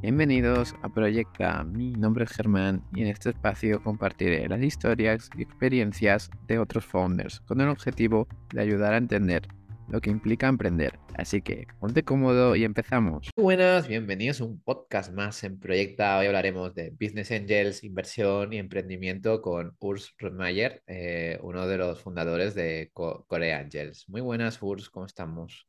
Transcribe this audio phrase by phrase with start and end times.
[0.00, 1.64] Bienvenidos a Proyecta.
[1.64, 6.84] Mi nombre es Germán y en este espacio compartiré las historias y experiencias de otros
[6.84, 9.48] founders con el objetivo de ayudar a entender
[9.88, 11.00] lo que implica emprender.
[11.16, 13.28] Así que ponte cómodo y empezamos.
[13.36, 16.16] Buenas, bienvenidos a un podcast más en Proyecta.
[16.16, 22.00] Hoy hablaremos de Business Angels, inversión y emprendimiento con Urs Rotmayer, eh, uno de los
[22.00, 24.08] fundadores de Corea Angels.
[24.08, 25.66] Muy buenas, Urs, ¿cómo estamos?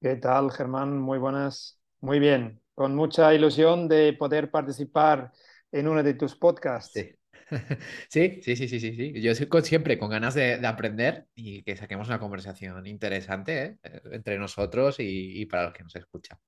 [0.00, 0.98] ¿Qué tal, Germán?
[0.98, 1.78] Muy buenas.
[2.00, 5.32] Muy bien con mucha ilusión de poder participar
[5.72, 6.92] en uno de tus podcasts.
[6.94, 7.12] Sí.
[8.08, 12.06] sí, sí, sí, sí, sí, Yo soy siempre con ganas de, aprender y que saquemos
[12.06, 13.78] una conversación interesante ¿eh?
[13.82, 16.38] Eh, entre nosotros y, para los que nos escuchan.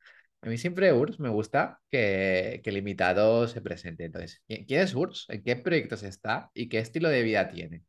[0.42, 4.04] A mí siempre, Urs, me gusta que, que el invitado se presente.
[4.04, 5.26] Entonces, ¿quién es Urs?
[5.30, 6.52] ¿En qué proyectos está?
[6.54, 7.82] ¿Y qué estilo de vida tiene?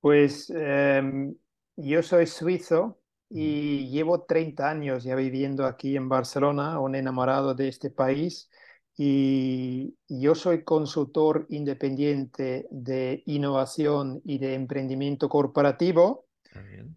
[0.00, 1.34] Pues em,
[1.76, 3.00] yo soy suizo,
[3.30, 8.48] y llevo 30 años ya viviendo aquí en Barcelona, un enamorado de este país
[8.96, 16.26] y yo soy consultor independiente de innovación y de emprendimiento corporativo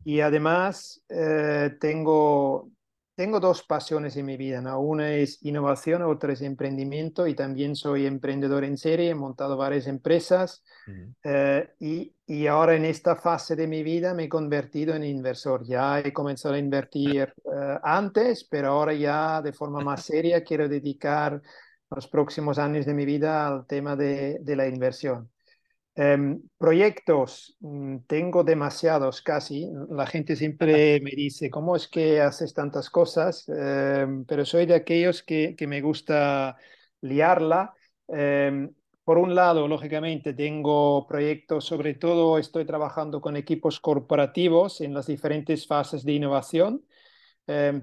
[0.04, 2.72] y además eh, tengo
[3.16, 4.80] tengo dos pasiones en mi vida, ¿no?
[4.80, 9.88] Una es innovación, otra es emprendimiento y también soy emprendedor en serie, he montado varias
[9.88, 10.64] empresas
[11.24, 15.64] eh, y, y, ahora en esta fase de mi vida me he convertido en inversor.
[15.66, 20.70] Ya he comenzado a invertir eh, antes, pero ahora ya de forma más seria quiero
[20.70, 21.42] dedicar
[21.90, 25.31] los próximos años de mi vida al tema de, de la inversión.
[25.94, 29.68] Em, proyectos, mm, tengo demasiados casi.
[29.90, 33.48] La gente siempre me dice, ¿cómo es que haces tantas cosas?
[33.50, 36.56] Em, pero soy de aquellos que, que me gusta
[37.02, 37.74] liarla.
[38.08, 44.94] Em, por un lado, lógicamente, tengo proyectos, sobre todo estoy trabajando con equipos corporativos en
[44.94, 46.86] las diferentes fases de innovación.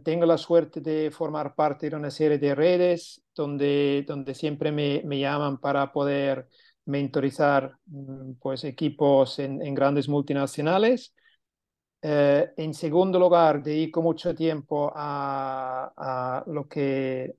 [0.04, 5.02] tengo la suerte de formar parte de una serie de redes donde, donde siempre me,
[5.04, 6.48] me llaman para poder
[6.88, 11.14] mentorizar mm, pues, equipos en, grandes multinacionales.
[12.02, 17.34] Eh, en segundo lugar, dedico mucho tiempo a, lo que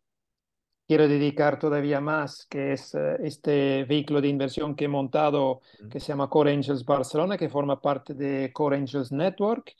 [0.87, 5.99] quiero dedicar todavía más, que es eh, este vehículo de inversión que he montado, que
[5.99, 9.75] se llama Core Angels Barcelona, que forma parte de Core Angels Network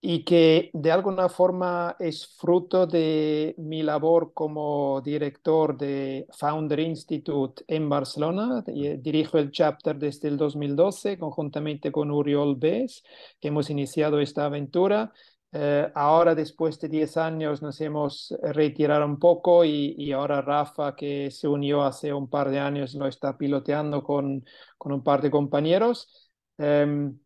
[0.00, 7.64] y que de alguna forma es fruto de mi labor como director de Founder Institute
[7.66, 8.62] en Barcelona.
[8.68, 13.02] Eh, dirijo el chapter desde el 2012 conjuntamente con Uriol Bes,
[13.40, 15.12] que hemos iniciado esta aventura.
[15.50, 20.94] Eh, ahora, después de 10 años, nos hemos retirado un poco y, y, ahora Rafa,
[20.94, 24.44] que se unió hace un par de años, lo está piloteando con,
[24.76, 26.30] con un par de compañeros.
[26.58, 27.18] Em,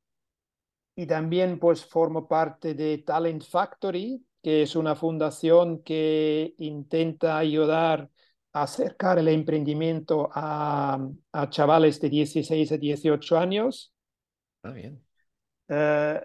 [0.97, 8.11] y también pues formo parte de Talent Factory, que es una fundación que intenta ayudar
[8.53, 10.99] a acercar el emprendimiento a,
[11.33, 13.93] a chavales de 16 a 18 años.
[14.63, 15.03] Ah, bien.
[15.69, 16.21] Eh,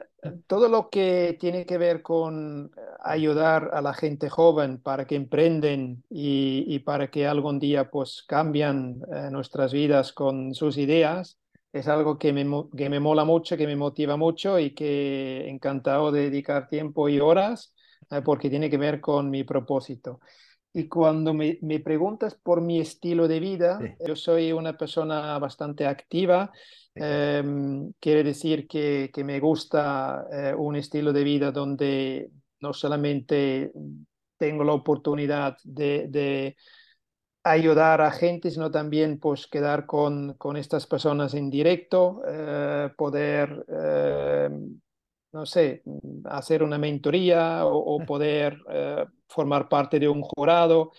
[0.48, 6.04] todo lo que tiene que ver con ayudar a la gente joven para que emprenden
[6.10, 11.40] y, y para que algún día pues cambian eh, nuestras vidas con sus ideas,
[11.72, 12.46] es algo que me,
[12.76, 17.20] que me mola mucho, que me motiva mucho y que encantado de dedicar tiempo y
[17.20, 17.74] horas
[18.10, 20.20] eh, porque tiene que ver con mi propósito.
[20.74, 25.88] Y cuando me, me preguntas por mi estilo de vida, yo soy una persona bastante
[25.88, 26.52] activa.
[26.94, 32.30] Em, quiere decir que, que me gusta eh, un estilo de vida donde
[32.60, 33.72] no solamente
[34.38, 36.56] tengo la oportunidad de, de
[37.52, 43.66] ayudar a gente, sino también pues quedar con, con estas personas en directo, eh, poder,
[43.68, 44.50] eh,
[45.32, 45.84] no sé,
[46.26, 50.92] hacer una mentoría o, poder eh, formar parte de un jurado.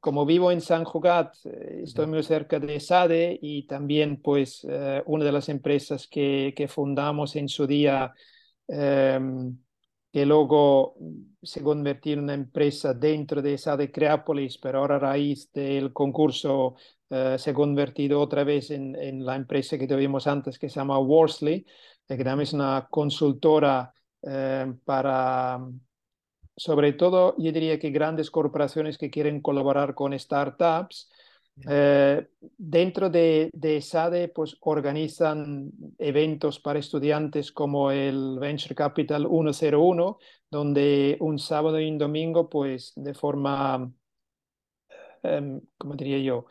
[0.00, 1.34] como vivo en San Jugat,
[1.82, 4.66] estoy muy cerca de SADE y también pues
[5.06, 8.12] una de las empresas que, que fundamos en su día
[10.12, 10.96] que luego
[11.42, 15.92] se convirtió en una empresa dentro de esa de Creápolis, pero ahora a raíz del
[15.92, 16.74] concurso
[17.08, 20.76] eh, se ha convertido otra vez en, en, la empresa que tuvimos antes, que se
[20.76, 21.64] llama Worsley,
[22.06, 23.92] que también es una consultora
[24.22, 25.60] eh, para,
[26.56, 31.10] sobre todo, yo diría que grandes corporaciones que quieren colaborar con startups
[31.68, 32.26] eh,
[32.56, 40.18] dentro de, de, SADE, pues organizan eventos para estudiantes como el Venture Capital 101,
[40.50, 43.92] donde un sábado y un domingo, pues de forma,
[45.22, 46.46] eh, como diría yo,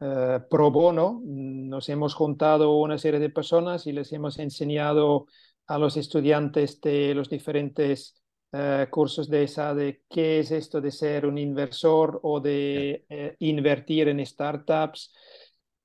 [0.00, 5.26] eh, pro bono, nos hemos juntado una serie de personas y les hemos enseñado
[5.66, 8.19] a los estudiantes de los diferentes
[8.52, 13.36] eh, cursos de esa, de qué es esto de ser un inversor o de eh,
[13.40, 15.12] invertir en startups.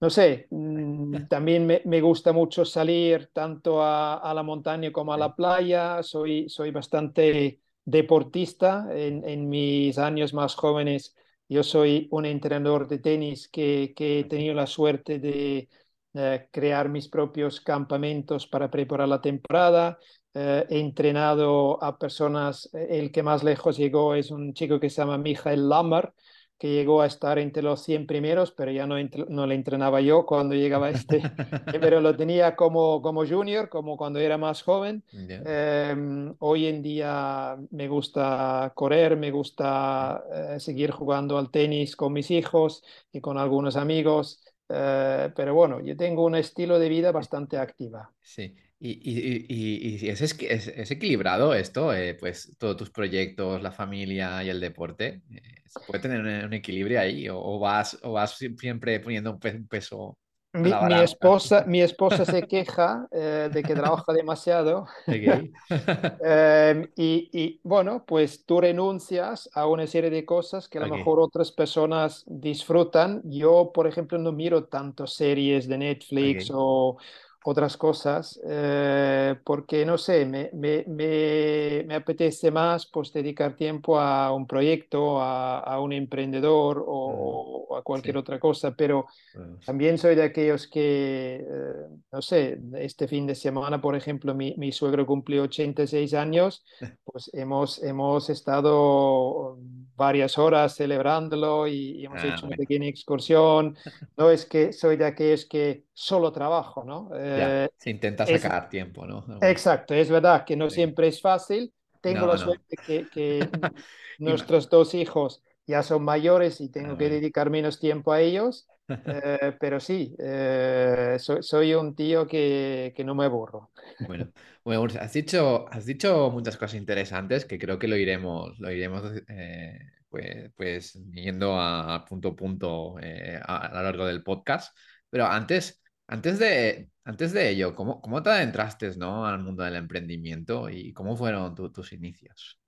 [0.02, 5.14] No sé, mm, también me, me, gusta mucho salir tanto a, a, la montaña como
[5.14, 6.04] a la playa.
[6.04, 8.88] Soy, soy bastante deportista.
[8.92, 11.16] En, en mis años más jóvenes,
[11.48, 15.70] yo soy un entrenador de tenis que, que he tenido la suerte de
[16.14, 20.00] eh, crear mis propios campamentos para preparar la temporada.
[20.36, 24.90] Eh, he entrenado a personas, eh, el que más lejos llegó es un chico que
[24.90, 26.14] se llama Michael Lammer,
[26.58, 28.96] que llegó a estar entre los 100 primeros, pero ya no,
[29.30, 31.22] no le entrenaba yo cuando llegaba este,
[31.82, 35.04] pero lo tenía como, como junior, como cuando era más joven.
[35.48, 35.96] Eh,
[36.40, 40.24] hoy en día me gusta correr, me gusta
[40.56, 44.42] eh, seguir jugando al tenis con mis hijos y con algunos amigos.
[44.70, 48.12] Eh, pero bueno, yo tengo un estilo de vida bastante activa.
[48.22, 53.72] Sí, y, y, y, y es, es, equilibrado esto, eh, pues todos tus proyectos, la
[53.72, 55.22] familia y el deporte.
[55.32, 60.18] Eh, ¿Se puede tener un, equilibrio ahí o, vas, o vas siempre poniendo un peso?
[60.56, 64.88] Mi, mi, esposa, mi esposa se queja eh, de que trabaja demasiado.
[65.08, 70.88] eh, y, y, bueno, pues tú renuncias a una serie de cosas que a lo
[70.88, 71.00] okay.
[71.00, 73.22] mejor otras personas disfrutan.
[73.26, 76.56] Yo, por ejemplo, no miro tanto series de Netflix okay.
[76.58, 76.98] o
[77.48, 84.00] otras cosas, eh, porque no sé, me, me, me, me, apetece más pues dedicar tiempo
[84.00, 88.20] a un proyecto, a, a un emprendedor o, o, a cualquier sí.
[88.20, 89.06] otra cosa, pero
[89.36, 89.60] bueno.
[89.64, 91.74] también soy de aquellos que, eh,
[92.12, 96.66] no sé, este fin de semana, por ejemplo, mi, mi suegro cumplió 86 años,
[97.06, 99.60] pues hemos, hemos estado
[99.96, 102.48] varias horas celebrándolo y, y hemos ah, hecho bueno.
[102.48, 103.78] una pequeña excursión.
[104.18, 107.10] No es que soy de aquellos que solo trabajo, ¿no?
[107.38, 109.26] Ya, se intenta sacar es, tiempo, ¿no?
[109.42, 110.76] Exacto, es verdad que no sí.
[110.76, 111.74] siempre es fácil.
[112.02, 112.40] Tengo no, la no.
[112.40, 113.40] suerte que, que
[114.20, 118.68] nuestros dos hijos ya son mayores y tengo ah, que dedicar menos tiempo a ellos,
[118.90, 123.72] eh, pero sí, eh, soy, soy, un tío que, que, no me aburro.
[124.08, 124.32] Bueno,
[124.64, 129.04] bueno has, dicho, has dicho muchas cosas interesantes que creo que lo iremos, lo iremos
[129.28, 129.80] eh,
[130.10, 134.78] pues, pues yendo a, punto a punto eh, a, a lo largo del podcast,
[135.10, 135.82] pero antes...
[136.08, 139.26] Antes de, antes de ello, ¿cómo, cómo te adentraste ¿no?
[139.26, 142.60] al mundo del emprendimiento y cómo fueron tu, tus inicios?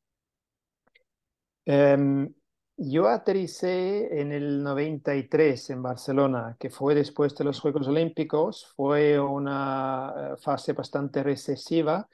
[1.65, 2.31] Um,
[2.77, 8.71] yo aterricé en el 93 en Barcelona, que fue después de los Juegos Olímpicos.
[8.75, 12.07] Fue una eh, fase bastante recesiva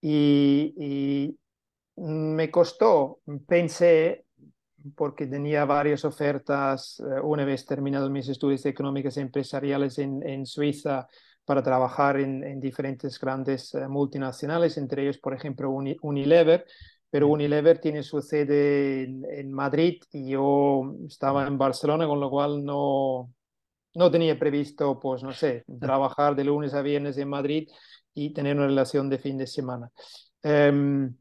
[0.00, 1.38] y, y
[1.96, 4.24] me costó, pensé,
[4.96, 10.46] porque tenía varias ofertas eh, una vez terminados mis estudios de económicas empresariales en, en
[10.46, 11.06] Suiza
[11.48, 16.66] para trabajar en, en diferentes grandes uh, multinacionales, entre ellos, por ejemplo, Uni, Unilever,
[17.08, 22.28] pero Unilever tiene su sede en, en, Madrid y yo estaba en Barcelona, con lo
[22.28, 23.32] cual no,
[23.94, 27.66] no tenía previsto, pues, no sé, trabajar de lunes a viernes en Madrid
[28.12, 29.90] y tener una relación de fin de semana.
[30.44, 31.16] Um,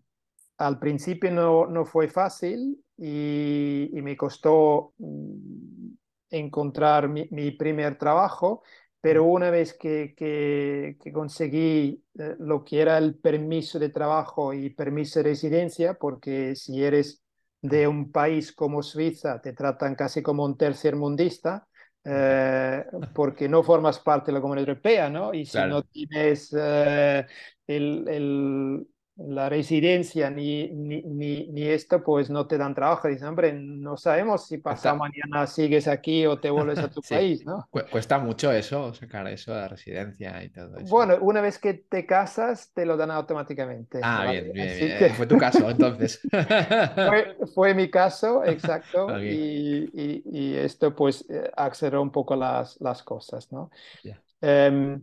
[0.57, 5.87] al principio no, no fue fácil y, y me costó mm,
[6.31, 8.63] encontrar mi, mi, primer trabajo,
[9.07, 14.53] pero una vez que, que, que conseguí eh, lo que era el permiso de trabajo
[14.53, 17.23] y permiso de residencia, porque si eres
[17.61, 21.65] de un país como Suiza, te tratan casi como un tercermundista,
[22.03, 22.83] eh,
[23.15, 25.33] porque no formas parte de la Comunidad Europea, ¿no?
[25.33, 25.75] Y si claro.
[25.75, 27.25] no tienes eh,
[27.65, 28.87] el, el,
[29.17, 33.07] la residencia ni, ni, ni, ni, esto, pues no te dan trabajo.
[33.07, 37.15] Dicen, hombre, no sabemos si pasado mañana sigues aquí o te vuelves a tu sí.
[37.15, 37.67] país, ¿no?
[37.71, 40.87] Cuesta mucho eso, sacar eso de la residencia y todo eso.
[40.89, 43.99] Bueno, una vez que te casas, te lo dan automáticamente.
[44.03, 44.41] Ah, ¿vale?
[44.41, 44.97] bien, bien, bien.
[44.99, 45.09] Que...
[45.09, 46.19] Fue tu caso, entonces.
[46.29, 49.05] fue, fue, mi caso, exacto.
[49.05, 49.89] okay.
[49.93, 53.71] y, y, y, esto, pues, eh, aceleró un poco las, las cosas, ¿no?
[54.03, 54.21] Yeah.
[54.41, 55.01] Um,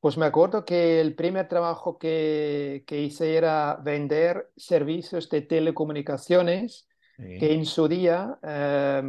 [0.00, 6.88] pues me acuerdo que el primer trabajo que, que hice era vender servicios de telecomunicaciones,
[7.16, 7.38] sí.
[7.38, 9.02] que en su día, eh,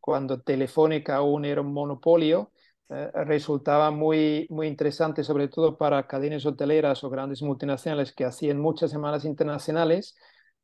[0.00, 2.52] cuando Telefónica aún era un monopolio,
[2.90, 8.60] eh, resultaba muy, muy interesante, sobre todo para cadenas hoteleras o grandes multinacionales que hacían
[8.60, 10.14] muchas semanas internacionales,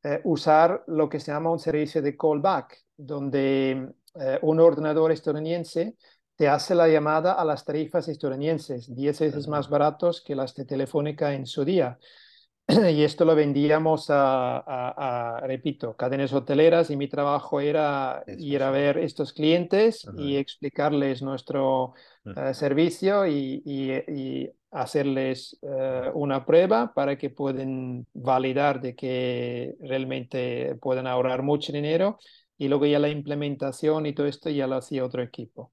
[0.03, 5.95] eh, usar lo que se llama un servicio de callback, donde eh, un ordenador estadounidense
[6.41, 10.65] te hace la llamada a las tarifas estadounidenses, 10 veces más baratos que las de
[10.65, 11.99] Telefónica en su día.
[12.67, 18.39] y esto lo vendíamos a, a- a, repito, cadenas hoteleras y mi trabajo era Eso,
[18.43, 20.17] ir a ver estos clientes Ajá.
[20.19, 21.93] y explicarles nuestro
[22.25, 29.75] eh, servicio y, y- y hacerles eh, una prueba para que puedan validar de que
[29.79, 32.17] realmente pueden ahorrar mucho dinero
[32.57, 35.71] y luego ya la implementación y todo esto ya lo hacía otro equipo.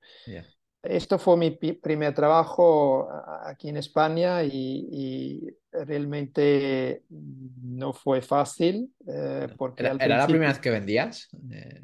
[0.83, 3.09] Esto fue mi primer trabajo
[3.45, 4.51] aquí en España y,
[4.91, 11.29] y realmente no fue fácil eh, porque ¿Era, al era la primera vez que vendías?
[11.51, 11.81] Eh?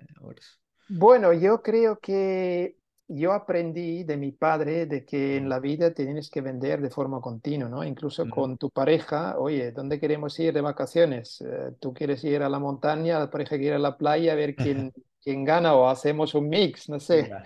[0.88, 2.76] Bueno, yo creo que
[3.08, 7.20] yo aprendí de mi padre de que en la vida tienes que vender de forma
[7.20, 7.84] continua, ¿no?
[7.84, 8.30] Incluso Mm.
[8.30, 11.40] con tu pareja, oye, ¿dónde queremos ir de vacaciones?
[11.42, 14.36] Eh, tú quieres ir a la montaña, la pareja quiere ir a la playa, a
[14.36, 17.28] ver quién, quién gana o hacemos un mix, no sé.
[17.28, 17.42] Ya.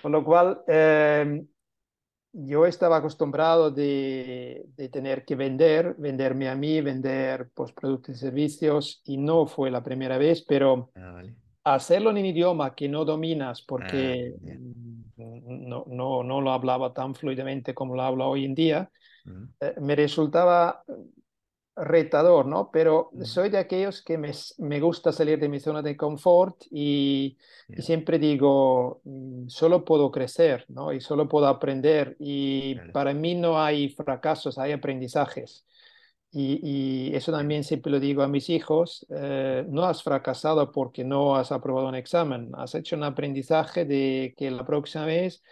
[0.00, 1.44] Con lo cual, eh,
[2.32, 8.18] yo estaba acostumbrado de, de tener que vender, venderme a mí, vender pues, productos y
[8.18, 11.34] servicios, y no fue la primera vez, pero Ah, vale.
[11.64, 14.54] hacerlo en un idioma que no dominas Ah, porque ya.
[15.16, 18.90] mm, no, no, no lo hablaba tan fluidamente como lo hablo hoy en día,
[19.26, 19.44] Mm.
[19.60, 20.84] eh, me resultaba
[21.76, 22.70] retador, ¿no?
[22.72, 23.24] Pero Mm.
[23.24, 27.36] soy de aquellos que me, me gusta salir de mi zona de confort y,
[27.76, 27.82] y Ya.
[27.82, 30.92] siempre digo, mm, solo puedo crecer, ¿no?
[30.92, 35.66] Y solo puedo aprender y para mí no hay fracasos, hay aprendizajes.
[36.32, 36.60] Y,
[37.12, 41.36] y eso también siempre lo digo a mis hijos, eh, no has fracasado porque no
[41.36, 45.44] has aprobado un examen, has hecho un aprendizaje de que la próxima vez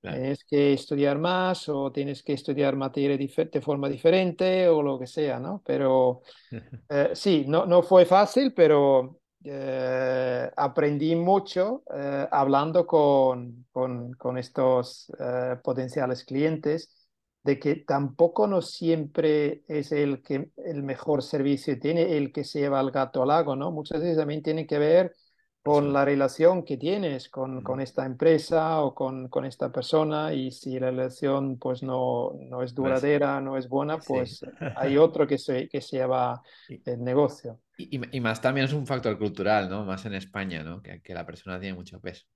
[0.00, 0.16] Claro.
[0.18, 5.06] tienes que estudiar más o tienes que estudiar materia de forma diferente o lo que
[5.06, 5.62] sea, ¿no?
[5.64, 6.22] Pero
[6.88, 14.38] eh, sí, no, no fue fácil, pero eh, aprendí mucho eh, hablando con, con, con
[14.38, 17.08] estos eh, potenciales clientes
[17.42, 22.60] de que tampoco no siempre es el que el mejor servicio tiene el que se
[22.60, 23.70] lleva al gato al lago, ¿no?
[23.70, 25.14] Muchas veces también tiene que ver
[25.62, 25.92] con Eso.
[25.92, 30.78] la relación que tienes con, con esta empresa o con, con esta persona y si
[30.80, 34.04] la relación pues no, no es duradera, no es buena, Sí.
[34.04, 34.42] pues
[34.74, 36.42] hay otro que se, que se lleva
[36.84, 37.60] el negocio.
[37.76, 39.84] Y, y- y más también es un factor cultural, ¿no?
[39.84, 40.80] Más en España, ¿no?
[40.82, 42.26] Que, que la persona tiene mucho peso.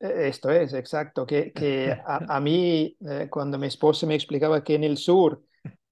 [0.00, 4.62] Eh, Esto es, exacto, que, que a, a mí eh, cuando mi esposo me explicaba
[4.64, 5.42] que en el sur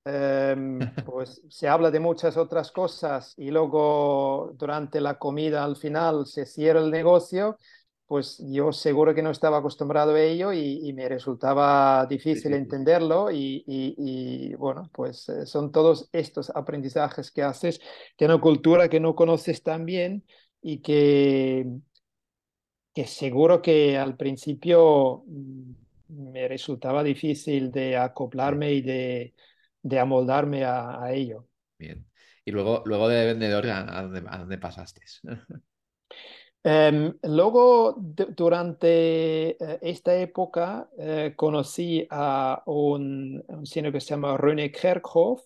[0.04, 6.26] em, pues se habla de muchas otras cosas y luego durante la comida al final
[6.26, 7.56] se cierra el negocio,
[8.06, 13.30] pues yo seguro que no estaba acostumbrado a ello y, y me resultaba difícil entenderlo
[13.30, 13.94] y, y-
[14.52, 17.80] y, bueno, pues eh, son todos estos aprendizajes que haces
[18.18, 20.24] de una cultura que no conoces tan bien
[20.60, 21.66] y que
[22.94, 25.72] que seguro que al principio mm,
[26.08, 29.34] me resultaba difícil de acoplarme y de,
[29.82, 31.48] de amoldarme a, a ello.
[31.78, 32.06] Bien.
[32.44, 35.02] Y luego, luego de vendedor, ¿a, dónde, a dónde pasaste?
[36.64, 44.10] Em, luego, du- durante eh, esta época, eh, conocí a un, un señor que se
[44.10, 45.42] llama René Kerkhoff,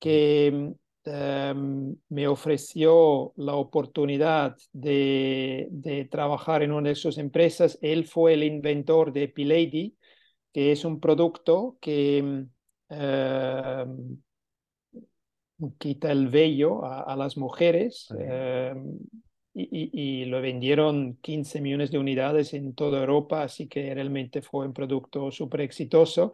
[0.00, 0.74] que
[1.04, 7.78] em, me ofreció la oportunidad de, de trabajar en una de sus empresas.
[7.82, 9.96] Él fue el inventor de Pilady,
[10.52, 12.46] que es un producto que
[12.92, 14.18] em,
[15.78, 18.12] quita el vello a, a las mujeres.
[18.18, 18.98] Em,
[19.54, 24.40] y, y- y lo vendieron 15 millones de unidades en toda Europa, así que realmente
[24.42, 26.32] fue un producto súper exitoso.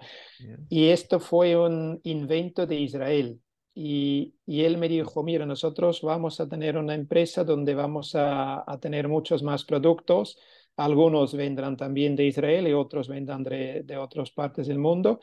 [0.69, 3.41] Y esto fue un invento de Israel.
[3.75, 8.65] Y, y él me dijo, mira, nosotros vamos a tener una empresa donde vamos a,
[8.71, 10.39] a tener muchos más productos.
[10.77, 15.21] Algunos vendrán también de Israel y otros vendrán de, de otras partes del mundo.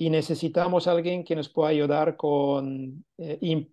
[0.00, 3.68] Y necesitamos a alguien que nos pueda ayudar con eh, im-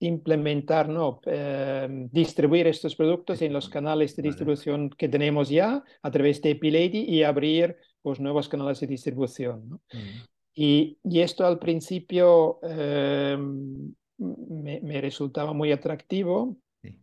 [0.00, 6.10] implementar, no, eh, distribuir estos productos en los canales de distribución que tenemos ya a
[6.10, 9.68] través de Epilady y abrir pues, nuevos canales de distribución.
[9.68, 9.80] ¿no?
[10.54, 13.36] Y, y esto al principio eh,
[14.18, 16.98] me, me resultaba muy atractivo Sí.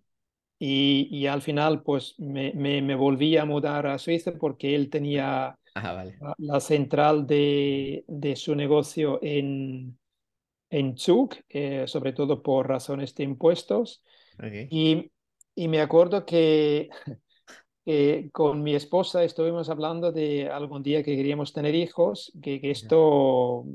[0.60, 4.92] y, y al final pues me, me, me volví a mudar a Suiza porque él
[4.92, 6.18] tenía Ah, vale.
[6.20, 9.98] la, la central de, de su negocio en,
[10.70, 14.04] en Zug, eh, sobre todo por razones de impuestos.
[14.70, 15.12] Y,
[15.56, 16.90] y me acuerdo que,
[17.86, 22.72] que con mi esposa estuvimos hablando de algún día que queríamos tener hijos, que, que
[22.72, 23.66] esto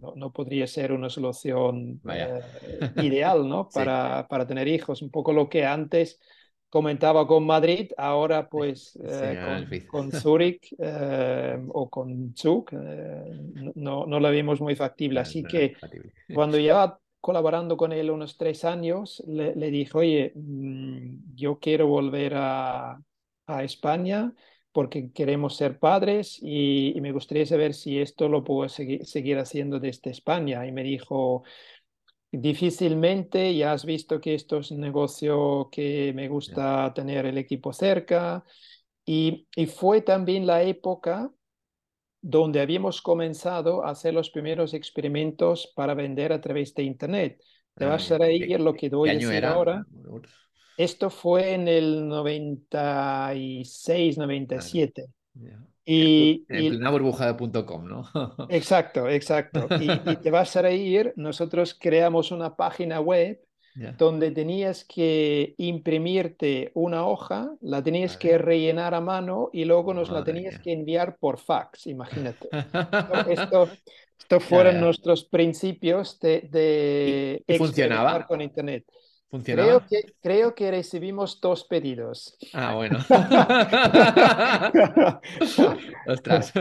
[0.00, 2.40] no, no podría ser una solución eh,
[2.96, 3.68] ideal, ¿no?
[3.68, 3.74] Sí.
[3.74, 6.20] Para, para tener hijos, un poco lo que antes
[6.74, 13.22] comentaba con Madrid, ahora pues eh, con, con Zúrich eh, o con Zug eh,
[13.76, 15.20] no, no la vimos muy factible.
[15.20, 16.12] Así no que compatible.
[16.34, 21.86] cuando ya colaborando con él unos tres años, le, le dije, oye, mm, yo quiero
[21.86, 23.00] volver a,
[23.46, 24.34] a España
[24.72, 29.38] porque queremos ser padres y, y me gustaría saber si esto lo puedo seguir, seguir
[29.38, 30.66] haciendo desde España.
[30.66, 31.44] Y me dijo,
[32.38, 37.72] difícilmente, ya has visto que esto es un negocio que me gusta tener el equipo
[37.72, 38.44] cerca.
[39.06, 41.30] Y, y fue también la época
[42.20, 47.42] donde habíamos comenzado a hacer los primeros experimentos para vender a través de Internet.
[47.76, 49.44] Te vas a reír ¿Qué, lo que voy a año decir era?
[49.44, 49.86] ahora.
[50.76, 55.06] Esto fue en el 96, Vale, 97.
[55.34, 55.73] ya.
[55.84, 58.04] Y, en y plena burbuja de punto .com, ¿no?
[58.48, 59.72] exacto, exacto.
[59.74, 63.40] Y, y te vas a reír, nosotros creamos una página web
[63.76, 63.98] Ya.
[63.98, 68.18] donde tenías que imprimirte una hoja, la tenías Vale.
[68.18, 70.60] que rellenar a mano y luego nos la Madre tenías mía.
[70.60, 72.54] que enviar por fax, imagínate.
[73.24, 73.70] Esto,
[74.18, 74.80] esto, fueron ya.
[74.80, 78.26] nuestros principios de, de ¿Y, y experimentar funcionaba?
[78.26, 78.84] con Internet.
[79.48, 82.36] Creo que, creo que recibimos dos pedidos.
[82.52, 82.98] Ah, bueno.
[86.06, 86.52] Ostras.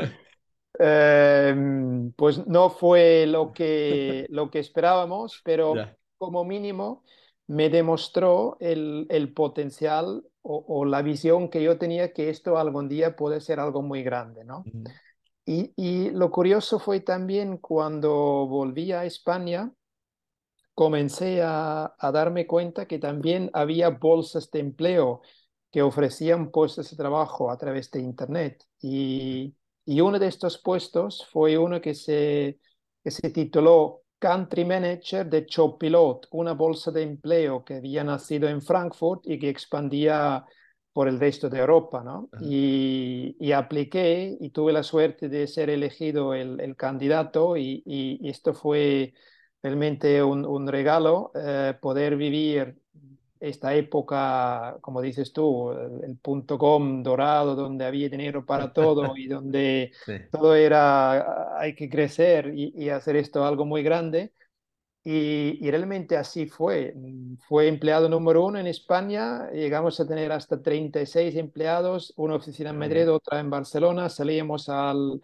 [0.80, 5.96] Em, pues no fue lo que, lo que esperábamos, pero Ya.
[6.18, 7.04] como mínimo
[7.48, 12.90] me demostró el, el potencial o, o la visión que yo tenía que esto algún
[12.90, 14.64] día puede ser algo muy grande, ¿no?
[14.66, 14.86] Mm,
[15.46, 19.72] Y, y lo curioso fue también cuando volví a España,
[20.74, 25.22] comencé a, a darme cuenta que también había bolsas de empleo
[25.72, 28.64] que ofrecían puestos de trabajo a través de Internet.
[28.82, 32.60] Y, y uno de estos puestos fue uno que se,
[33.04, 38.62] que se tituló Country Manager de Chopilot, una bolsa de empleo que había nacido en
[38.62, 40.46] Frankfurt y que expandía
[40.94, 42.30] por el resto de Europa, ¿no?
[42.38, 48.30] Y, y apliqué y tuve la suerte de ser elegido el, el candidato y- y
[48.30, 49.14] esto fue
[49.64, 52.80] realmente un, un regalo, eh, poder vivir
[53.40, 59.16] esta época, como dices tú, el, el punto com dorado, donde había dinero para todo
[59.18, 60.14] y donde Sí.
[60.32, 64.34] todo era, hay que crecer y, y hacer esto algo muy grande.
[65.06, 66.96] Y, y realmente así fue.
[67.48, 72.78] Fue empleado número uno en España, llegamos a tener hasta 36 empleados, una oficina en
[72.78, 75.20] Madrid, otra en Barcelona, salíamos al,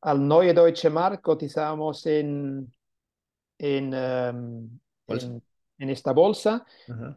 [0.00, 2.72] al Neue Deutsche Markt, cotizábamos en,
[3.58, 5.42] en, em, en,
[5.78, 6.64] en esta bolsa.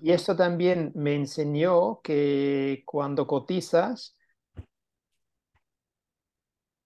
[0.02, 4.16] Y eso también me enseñó que cuando cotizas,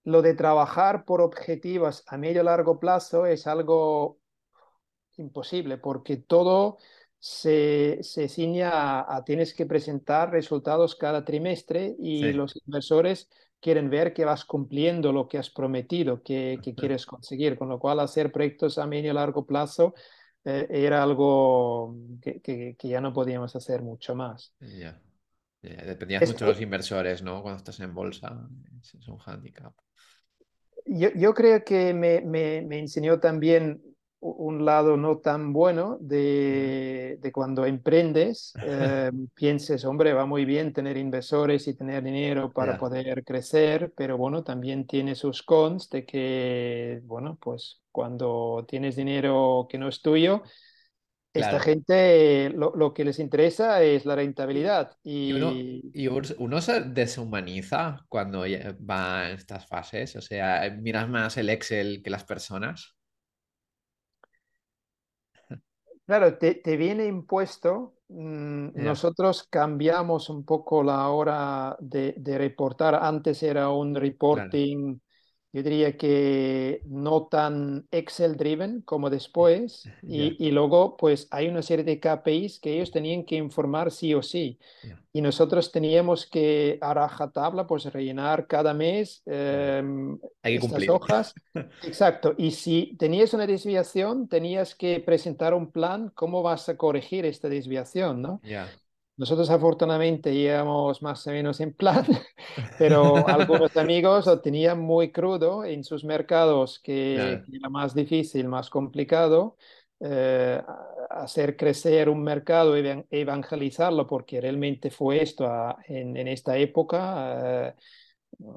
[0.04, 4.20] lo de trabajar por objetivos a medio largo plazo es algo
[5.18, 6.78] imposible porque todo
[7.20, 8.70] se, se ciña
[9.02, 12.34] a, a tienes que presentar resultados cada trimestre y Sí.
[12.34, 13.30] los inversores
[13.65, 17.80] quieren ver que vas cumpliendo lo que has prometido, que, que quieres conseguir, con lo
[17.80, 19.95] cual hacer proyectos a medio largo plazo
[20.45, 24.54] eh, era algo que, que- que ya no podíamos hacer mucho más.
[24.60, 25.01] Ya.
[25.63, 27.41] Ya, Dependías Es- mucho de los inversores, ¿no?
[27.41, 28.47] Cuando estás en bolsa.
[28.82, 29.73] Es, un hándicap.
[30.86, 33.82] Yo, yo creo que me, me- me enseñó también
[34.33, 40.73] un lado no tan bueno de, de cuando emprendes, eh, pienses, hombre, va muy bien
[40.73, 46.05] tener inversores y tener dinero para poder crecer, pero bueno, también tiene sus cons de
[46.05, 50.43] que, bueno, pues cuando tienes dinero que no es tuyo,
[51.33, 51.59] esta Claro.
[51.59, 58.05] gente lo, lo que les interesa es la rentabilidad Y uno, y uno se deshumaniza
[58.09, 60.15] cuando va en estas fases.
[60.15, 62.94] O sea, miras más el Excel que las personas.
[66.06, 67.96] Claro, te, te viene impuesto.
[68.10, 68.70] mm.
[68.76, 72.94] Nosotros cambiamos un poco la hora de, de reportar.
[72.96, 75.00] Antes era un reporting,
[75.56, 79.88] yo diría que no tan Excel driven como después.
[80.04, 84.13] Y, y luego, pues hay una serie de KPIs que ellos tenían que informar sí
[84.13, 84.60] o sí.
[84.84, 85.02] Ya.
[85.13, 91.34] Y nosotros teníamos que a rajatabla, pues rellenar cada mes Hay que estas hojas.
[91.84, 92.36] Exacto.
[92.38, 97.48] Y si tenías una desviación, tenías que presentar un plan, cómo vas a corregir esta
[97.48, 98.41] desviación, ¿no?
[98.44, 98.70] Ya.
[99.17, 102.06] Nosotros afortunadamente íbamos más o menos en plan,
[102.75, 107.45] pero algunos amigos lo tenían muy crudo en sus mercados, que, Claro.
[107.45, 109.58] que era más difícil, más complicado.
[110.01, 116.28] eh, a- hacer crecer un mercado, evan- evangelizarlo, porque realmente fue esto a- en, en
[116.28, 117.69] esta época.
[117.69, 117.75] eh,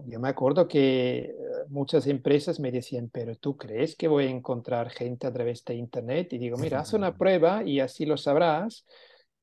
[0.06, 1.34] yo me acuerdo que eh,
[1.68, 5.74] muchas empresas me decían, pero ¿tú crees que voy a encontrar gente a través de
[5.76, 6.32] Internet?
[6.32, 8.86] Y digo, mira, haz una prueba y así lo sabrás.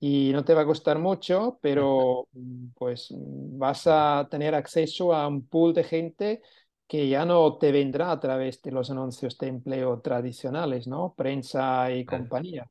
[0.08, 5.15] Y no te va a costar mucho, pero mm, pues mm, vas a tener acceso
[5.15, 6.41] a un pool de gente
[6.88, 11.15] que ya no te vendrá a través de los anuncios de empleo tradicionales, ¿no?
[11.18, 12.70] Prensa y compañía.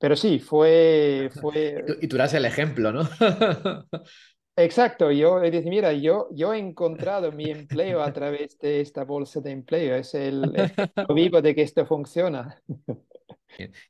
[0.00, 1.30] Pero sí, fue...
[1.40, 1.84] fue...
[2.00, 3.08] Y, tú, eras el ejemplo, ¿no?
[4.56, 9.40] Exacto, yo decir, mira, yo, yo he encontrado mi empleo a través de esta bolsa
[9.40, 10.74] de empleo, es el, el
[11.14, 12.60] vivo de que esto funciona.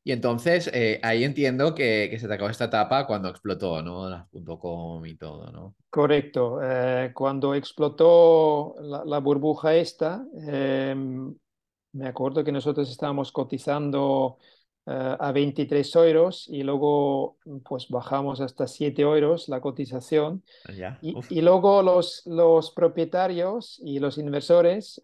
[0.05, 4.09] Y entonces eh, ahí entiendo que, se te acabó esta etapa cuando explotó, ¿no?
[4.09, 4.27] Las
[4.61, 5.75] .com y todo, ¿no?
[5.91, 6.61] Correcto.
[6.63, 11.35] Eh, cuando explotó la, burbuja esta, em,
[11.93, 14.39] me acuerdo que nosotros estábamos cotizando
[14.87, 20.43] eh, a 23 euros y luego pues bajamos hasta 7 euros la cotización.
[21.03, 25.01] y, y, luego los, los propietarios y los inversores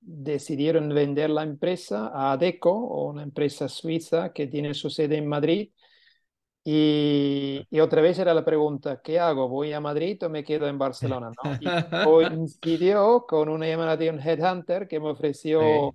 [0.00, 2.72] decidieron vender la empresa a Adeco,
[3.06, 5.70] una empresa suiza que tiene su sede en Madrid.
[6.62, 9.48] Y, otra vez era la pregunta, ¿qué hago?
[9.48, 11.30] ¿Voy a Madrid o me quedo en Barcelona?
[11.42, 11.52] ¿no?
[11.60, 11.64] Y
[12.04, 15.94] coincidió con una llamada de un headhunter que me ofreció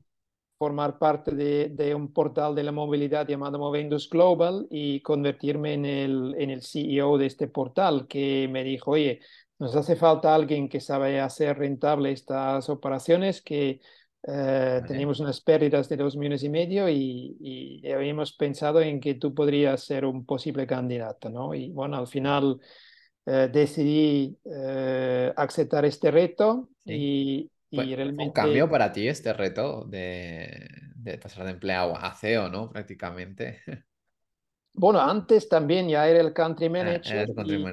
[0.57, 5.85] formar parte de, de, un portal de la movilidad llamado Movendus Global y convertirme en
[5.85, 9.19] el, en el CEO de este portal, que me dijo, oye,
[9.59, 13.79] nos hace falta alguien que sabe hacer rentable estas operaciones, que
[14.27, 19.33] eh, tenemos unas pérdidas de dos millones y medio y, habíamos pensado en que tú
[19.33, 21.53] podrías ser un posible candidato, ¿no?
[21.53, 22.59] Y bueno, al final
[23.25, 28.23] eh, decidí eh, aceptar este reto y, realmente...
[28.23, 32.69] un cambio para ti este reto de, de pasar de empleado a CEO, ¿no?
[32.69, 33.61] Prácticamente.
[34.77, 37.29] Bueno, antes también ya era el country ah, manager,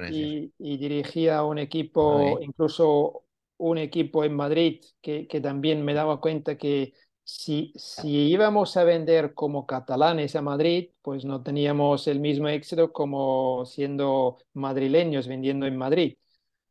[0.09, 3.25] y, dirigía un equipo, incluso
[3.57, 8.83] un equipo en Madrid, que, que, también me daba cuenta que si, si íbamos a
[8.83, 15.65] vender como catalanes a Madrid, pues no teníamos el mismo éxito como siendo madrileños vendiendo
[15.65, 16.17] en Madrid,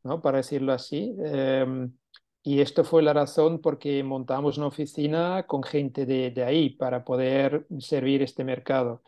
[0.02, 0.22] ¿no?
[0.22, 1.14] Para decirlo así.
[1.24, 1.92] Em,
[2.42, 7.04] y esto fue la razón porque montamos una oficina con gente de, de ahí para
[7.04, 9.02] poder servir este mercado.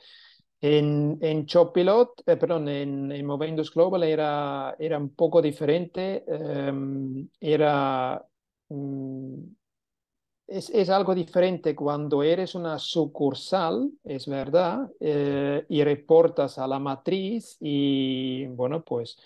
[0.66, 3.27] En, en Chopilot, eh, perdón, en, en
[3.74, 6.24] Global era, era un poco diferente.
[6.27, 8.24] Em, era,
[8.70, 9.42] mm,
[10.46, 16.79] es, es, algo diferente cuando eres una sucursal, es verdad, eh, y reportas a la
[16.79, 19.18] matriz y, bueno, pues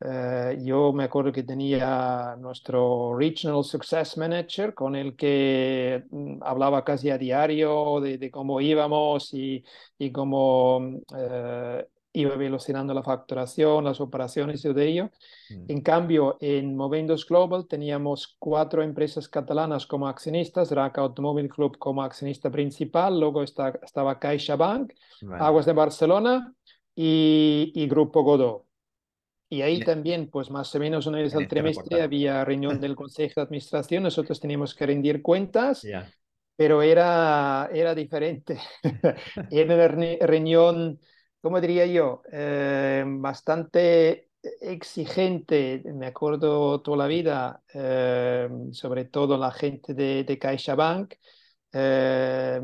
[0.00, 6.84] eh, yo me acuerdo que tenía nuestro Regional Success Manager con el que mm, hablaba
[6.84, 9.64] casi a diario de, cómo íbamos y,
[9.98, 15.10] y cómo eh, iba velocinando la facturación, las operaciones y de ello.
[15.50, 15.64] Mm.
[15.66, 22.02] En cambio, en Movendos Global teníamos cuatro empresas catalanas como accionistas, RAC Automóvil Club como
[22.02, 24.92] accionista principal, luego está, estaba CaixaBank,
[25.40, 26.54] Aguas de Barcelona
[26.94, 28.67] y, y Grupo Godó.
[29.50, 33.40] Y ahí también, pues más o menos una vez al trimestre había reunión del Consejo
[33.40, 35.86] de Administración, nosotros teníamos que rendir cuentas,
[36.56, 38.58] pero era, era diferente.
[39.50, 39.88] era una
[40.26, 41.00] reunión,
[41.40, 42.22] ¿cómo diría yo?
[42.30, 44.28] Eh, bastante
[44.60, 51.14] exigente, me acuerdo toda la vida, eh, sobre todo la gente de, de CaixaBank,
[51.72, 52.60] eh,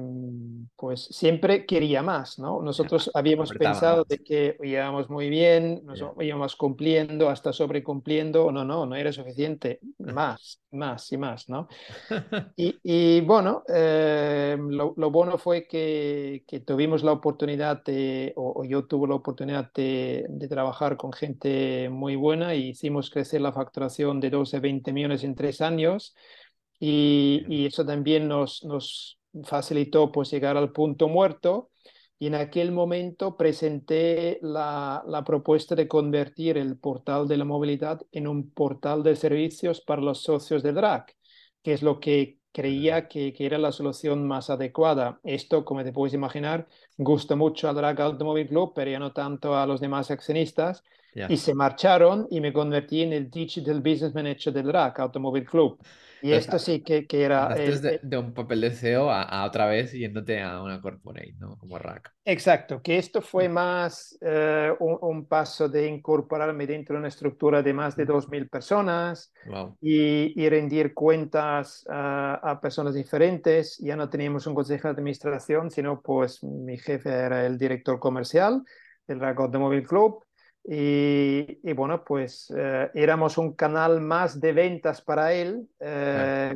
[0.76, 2.62] pues siempre quería más, ¿no?
[2.62, 8.86] Nosotros habíamos pensado de que íbamos muy bien, nos íbamos cumpliendo, hasta sobrecumpliendo, no, no,
[8.86, 11.68] no era suficiente, más, más y más, ¿no?
[12.56, 19.08] Y, bueno, eh, lo, bueno fue que, que, tuvimos la oportunidad de, o, yo tuve
[19.08, 24.30] la oportunidad de, de, trabajar con gente muy buena y hicimos crecer la facturación de
[24.30, 26.14] 12 a 20 millones en tres años.
[26.78, 31.70] Y, eso también nos, nos facilitó pues, llegar al punto muerto.
[32.18, 38.00] Y en aquel momento presenté la, la, propuesta de convertir el portal de la movilidad
[38.12, 41.16] en un portal de servicios para los socios de DRAC,
[41.62, 45.20] que es lo que creía que, que, era la solución más adecuada.
[45.24, 49.56] Esto, como te puedes imaginar, gusta mucho al DRAC Automobile Club, pero ya no tanto
[49.56, 50.84] a los demás accionistas.
[51.14, 55.78] Y se marcharon y me convertí en el Digital Business Manager del DRAC Automobile Club.
[56.24, 57.50] Y esto sí que, que era...
[57.50, 61.58] de, de, un papel de CEO a, otra vez yéndote a una corporate, ¿no?
[61.58, 62.14] Como RAC.
[62.24, 67.74] Exacto, que esto fue más eh, un, paso de incorporarme dentro de una estructura de
[67.74, 69.34] más de 2.000 personas
[69.82, 73.76] y, y, rendir cuentas a personas diferentes.
[73.76, 78.62] Ya no teníamos un consejo de administración, sino pues mi jefe era el director comercial
[79.06, 80.24] del RAC Automobile Club
[80.66, 86.54] y, bueno, pues eh, éramos un canal más de ventas para él eh,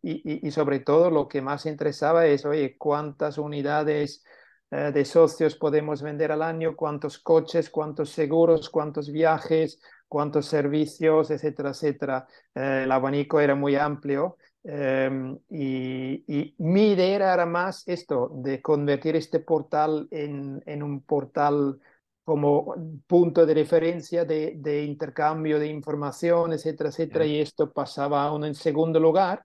[0.00, 4.22] y, sobre todo lo que más interesaba es, oye, cuántas unidades
[4.70, 11.30] eh, de socios podemos vender al año, cuántos coches, cuántos seguros, cuántos viajes, cuántos servicios,
[11.30, 12.26] etcétera, etcétera.
[12.54, 14.38] Eh, el abanico era muy amplio.
[14.64, 21.80] Em, y, mi idea era más esto, de convertir este portal en, en un portal
[22.24, 22.74] como
[23.06, 28.54] punto de referencia de, de, intercambio de información, etcétera, etcétera, y esto pasaba aún en
[28.54, 29.44] segundo lugar.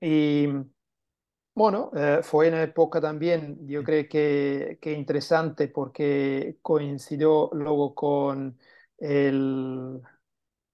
[0.00, 0.46] Y
[1.58, 8.56] bueno, eh, fue una época también, yo creo que, que interesante porque coincidió luego con
[8.98, 10.00] el,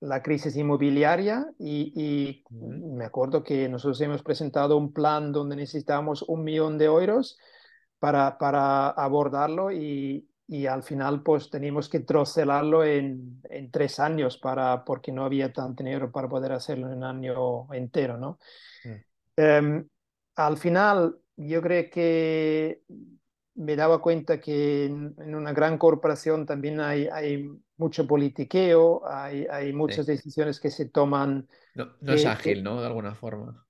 [0.01, 6.45] la crisis inmobiliaria y, me acuerdo que nosotros hemos presentado un plan donde necesitábamos un
[6.45, 7.39] millón de euros
[7.99, 14.37] para, para abordarlo y, y al final pues teníamos que trocelarlo en, en, tres años
[14.37, 18.38] para, porque no había tanto dinero para poder hacerlo en un año entero, ¿no?
[19.37, 19.88] Em,
[20.37, 22.83] al final yo creo que
[23.54, 29.72] me daba cuenta que en, una gran corporación también hay, hay mucho politiqueo, hay, hay
[29.72, 31.48] muchas decisiones que se toman.
[31.74, 32.80] No, es ágil, ¿no?
[32.80, 33.63] De alguna forma.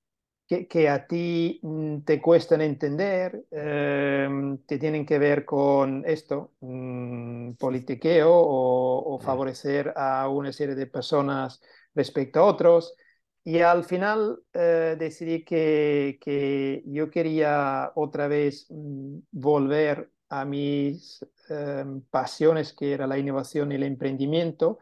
[0.55, 6.53] Que, que a ti mm, te cuestan entender, em, que tienen que ver con esto,
[6.61, 11.61] mm, politiqueo o, o favorecer a una serie de personas
[11.95, 12.95] respecto a otros.
[13.43, 21.25] Y al final eh, decidí que, que, yo quería otra vez mm, volver a mis
[21.49, 24.79] em, pasiones, que era la innovación y el emprendimiento,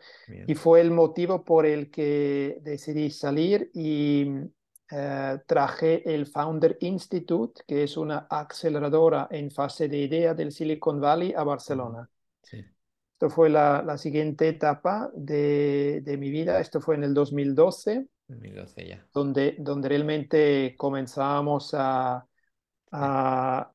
[0.46, 4.26] y fue el motivo por el que decidí salir y
[4.94, 11.00] eh, traje el Founder Institute, que es una aceleradora en fase de idea del Silicon
[11.00, 12.10] Valley a Barcelona.
[12.42, 18.06] Esto fue la, la siguiente etapa de, de, mi vida, esto fue en el 2012.
[18.28, 19.06] 2012 ya.
[19.14, 22.26] Donde, donde realmente comenzábamos a,
[22.90, 23.72] a,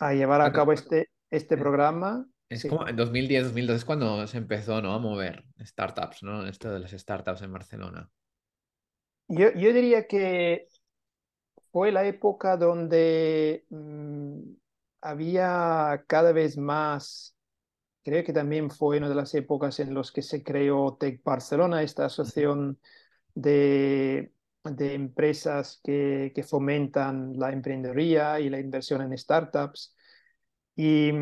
[0.00, 2.26] a llevar a cabo este, este programa.
[2.48, 4.92] Es como en 2010, 2012 es cuando se empezó ¿no?
[4.92, 6.46] a mover startups, ¿no?
[6.48, 8.10] Esto de las startups en Barcelona.
[9.28, 10.68] Yo, yo diría que
[11.72, 14.40] fue la época donde mm,
[15.02, 17.36] había cada vez más,
[18.04, 21.82] creo que también fue una de las épocas en las que se creó Tech Barcelona,
[21.82, 22.80] esta asociación
[23.34, 24.32] de,
[24.64, 29.94] de empresas que, que, fomentan la emprendeduría y la inversión en startups.
[30.76, 31.12] Y,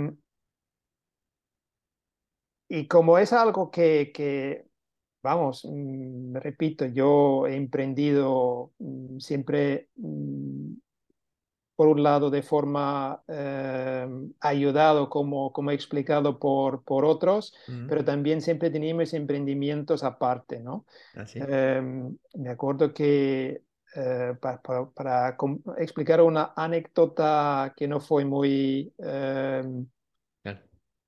[2.69, 4.67] y como es algo que, que
[5.27, 10.75] vamos, mm, repito, yo he emprendido mm, siempre mm,
[11.75, 14.07] por un lado de forma eh,
[14.41, 17.53] ayudado, como, como he explicado, por, por otros,
[17.89, 20.87] pero también siempre teníamos emprendimientos aparte, ¿no?
[21.17, 23.63] ¿Ah, em, me acuerdo que
[23.95, 25.37] eh, para,
[25.77, 29.87] explicar una anécdota que no fue muy em,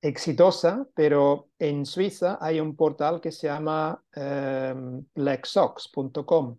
[0.01, 4.03] exitosa, pero en Suiza hay un portal que se llama
[5.15, 6.59] blacksox.com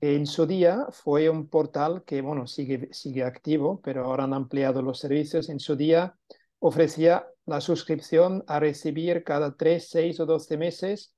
[0.00, 4.82] en su día fue un portal que, bueno, sigue, sigue activo, pero ahora han ampliado
[4.82, 5.48] los servicios.
[5.48, 6.14] En su día
[6.58, 11.14] ofrecía la suscripción a recibir cada 3, 6 o 12 meses,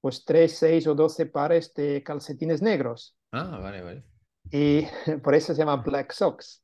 [0.00, 3.16] pues 3, 6 o 12 pares de calcetines negros.
[3.32, 4.04] Ah, vale, vale.
[4.50, 4.86] Y
[5.22, 6.62] por eso se llama Black Socks.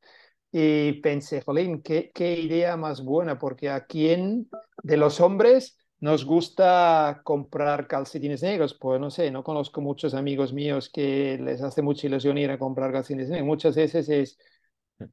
[0.55, 4.47] Y pensé, jolín, qué, qué idea más buena, porque a quién
[4.83, 10.53] de los hombres nos gusta comprar calcetines negros, pues no sé, no conozco muchos amigos
[10.53, 13.47] míos que les hace mucha ilusión ir a comprar calcetines negros.
[13.47, 14.37] Muchas veces es,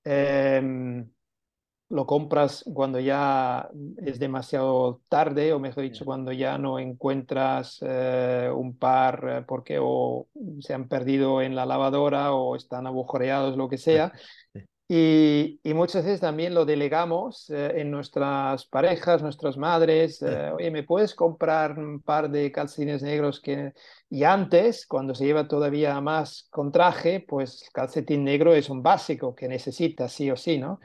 [0.04, 1.08] em,
[1.90, 8.50] lo compras cuando ya es demasiado tarde, o mejor dicho, cuando ya no encuentras eh,
[8.54, 10.28] un par eh, porque o
[10.60, 14.12] se han perdido en la lavadora o están agujereados, lo que sea.
[14.92, 20.20] Y, muchas veces también lo delegamos eh, en nuestras parejas, nuestras madres.
[20.20, 23.38] Eh, Oye, ¿me puedes comprar un par de calcetines negros?
[23.38, 23.72] Que...
[24.08, 29.32] Y antes, cuando se lleva todavía más con traje, pues calcetín negro es un básico
[29.32, 30.80] que necesitas sí o sí, ¿no?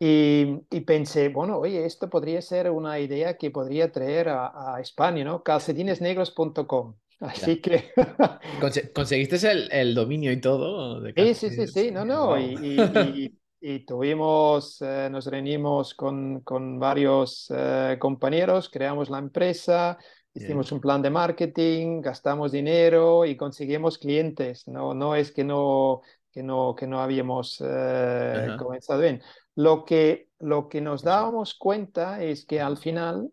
[0.00, 4.80] Y, y, pensé, bueno, oye, esto podría ser una idea que podría traer a, a
[4.80, 5.44] España, ¿no?
[5.44, 6.94] Calcetinesnegros.com.
[7.20, 7.90] Así que...
[8.94, 11.02] ¿Conseguiste el, el, dominio y todo?
[11.14, 12.36] sí, sí, sí, sí, no, no.
[12.38, 19.98] Y, y, tuvimos, eh, nos reunimos con, con varios eh, compañeros, creamos la empresa,
[20.32, 24.68] hicimos un plan de marketing, gastamos dinero y conseguimos clientes.
[24.68, 29.22] No, no es que no, que no, que no habíamos eh, comenzado bien.
[29.56, 33.32] Lo que, lo que nos dábamos cuenta es que al final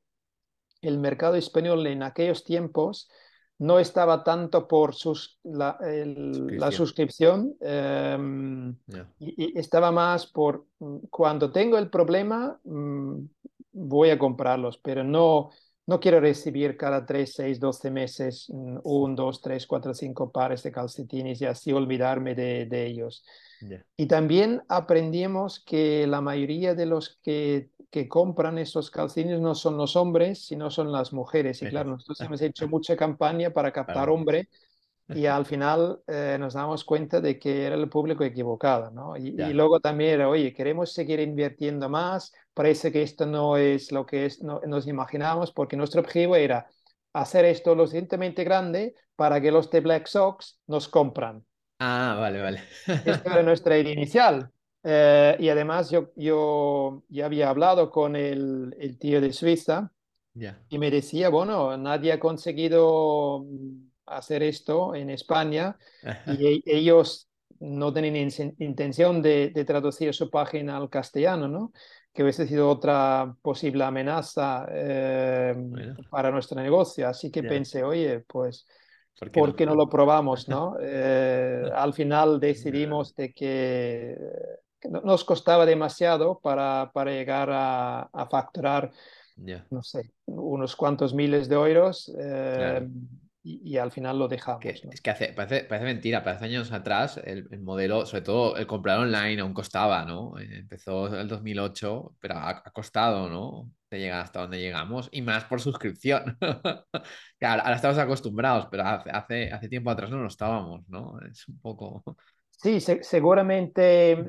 [0.81, 3.09] el mercado español en aquellos tiempos
[3.59, 8.75] no estaba tanto por sus, la, el, la suscripción, em,
[9.19, 13.19] y, estaba más por mm, cuando tengo el problema, mm,
[13.71, 15.51] voy a comprarlos, pero no,
[15.87, 20.63] no quiero recibir cada 3, 6, 12 meses mm, un, dos, tres, cuatro, cinco pares
[20.63, 23.23] de calcetines y así olvidarme de, de ellos.
[23.97, 29.77] Y también aprendimos que la mayoría de los que que compran esos calcines no son
[29.77, 31.61] los hombres, sino son las mujeres.
[31.61, 34.49] Y claro, nosotros hemos hecho mucha campaña para captar hombre
[35.07, 39.15] y al final eh, nos damos cuenta de que era el público equivocado, ¿no?
[39.15, 44.05] Y, luego también era, oye, queremos seguir invirtiendo más, parece que esto no es lo
[44.05, 46.67] que es, no, nos imaginábamos, porque nuestro objetivo era
[47.13, 51.45] hacer esto lo suficientemente grande para que los de Black Sox nos compran.
[51.79, 52.61] Ah, vale, vale.
[53.05, 54.49] Esta era nuestra idea inicial.
[54.87, 59.91] Eh, y además yo, yo ya había hablado con el, el tío de Suiza
[60.69, 63.45] y me decía, bueno, nadie ha conseguido
[64.05, 65.77] hacer esto en España
[66.27, 71.71] y e, ellos no tienen intención de, de, traducir su página al castellano, ¿no?
[72.13, 75.55] Que hubiese sido otra posible amenaza eh,
[76.11, 77.07] para nuestro negocio.
[77.07, 78.67] Así que pensé, oye, pues...
[79.19, 79.75] ¿Por qué, no?
[79.75, 80.47] lo probamos?
[80.47, 80.75] ¿no?
[80.81, 84.17] Eh, al final decidimos de que
[84.89, 88.91] nos costaba demasiado para, para llegar a, a facturar,
[89.69, 92.13] no sé, unos cuantos miles de euros.
[92.17, 92.87] Eh,
[93.47, 94.65] y, al final lo dejamos.
[94.65, 98.57] Es que hace, parece, parece, mentira, pero hace años atrás el, el, modelo, sobre todo
[98.57, 100.37] el comprar online, aún costaba, ¿no?
[100.39, 103.71] Eh, empezó en el 2008, pero ha, costado, ¿no?
[103.91, 106.37] De llegar hasta donde llegamos y más por suscripción.
[107.39, 111.19] claro, ahora estamos acostumbrados, pero hace, hace, hace tiempo atrás no lo estábamos, ¿no?
[111.29, 112.03] Es un poco.
[112.49, 114.27] Sí, seguramente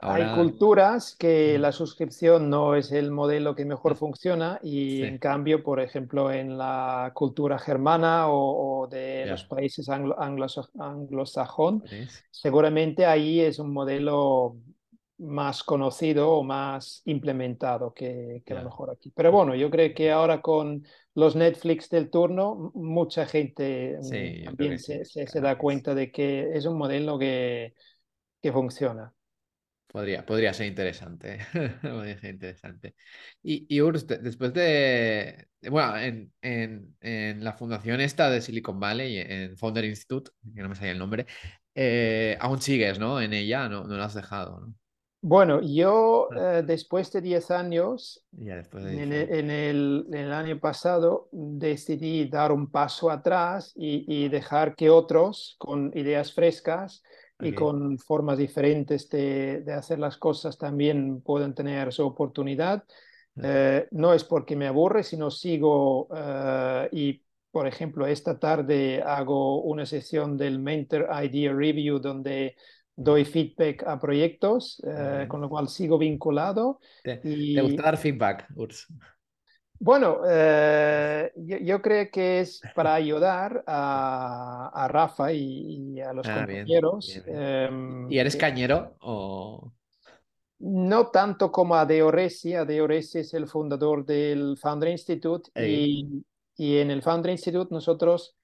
[0.00, 5.62] hay culturas que la suscripción no es el modelo que mejor funciona y en cambio,
[5.62, 11.82] por ejemplo, en la cultura germana o, de los países anglo, anglosajón,
[12.30, 14.56] seguramente ahí es un modelo
[15.18, 19.12] más conocido o más implementado que, que a lo mejor aquí.
[19.14, 24.78] Pero bueno, yo creo que ahora con los Netflix del turno, mucha gente mm, también
[24.78, 27.74] se, se, da cuenta de que es un modelo que,
[28.40, 29.12] que funciona.
[29.92, 31.38] Podría, podría ser interesante.
[31.82, 32.94] podría ser interesante.
[33.42, 39.18] Y, y Urs, después de, bueno, en, en, en, la fundación esta de Silicon Valley,
[39.18, 41.26] en Founder Institute, que no me salía el nombre,
[41.74, 43.20] eh, aún sigues, ¿no?
[43.20, 44.74] En ella, no, no lo has dejado, ¿no?
[45.20, 46.58] Bueno, yo ah.
[46.58, 51.28] eh, después de 10 años, después de en, el, en, el, en, el, año pasado,
[51.30, 57.02] decidí dar un paso atrás y, y dejar que otros con ideas frescas
[57.40, 62.84] y con formas diferentes de, de, hacer las cosas también pueden tener su oportunidad.
[63.42, 69.62] Eh, no es porque me aburre, sino sigo uh, y, por ejemplo, esta tarde hago
[69.62, 72.56] una sesión del Mentor Idea Review donde
[72.94, 76.80] doy feedback a proyectos, uh, con lo cual sigo vinculado.
[77.02, 77.54] ¿Te, y...
[77.54, 78.86] ¿te gusta dar feedback, Urs?
[79.82, 87.20] Bueno, eh, yo, creo que es para ayudar a, Rafa y, a los ah, compañeros.
[87.26, 89.72] Em, ¿Y eres cañero o...?
[90.60, 92.52] No tanto como a Deo Resi.
[92.52, 96.24] Deo Resi es el fundador del Founder Institute y,
[96.56, 98.36] y, en el Founder Institute nosotros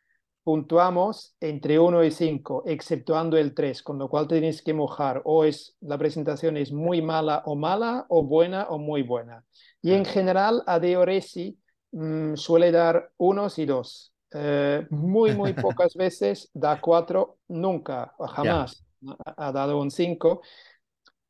[0.42, 5.44] puntuamos entre 1 y 5, exceptuando el 3, con lo cual tienes que mojar o
[5.44, 9.44] es la presentación es muy mala o mala o buena o muy buena.
[9.82, 11.58] Y en general a Deoresi
[11.92, 14.12] mm, suele dar unos y dos.
[14.32, 18.84] Eh, muy, muy pocas veces da cuatro, nunca, jamás
[19.24, 20.42] ha, dado un cinco.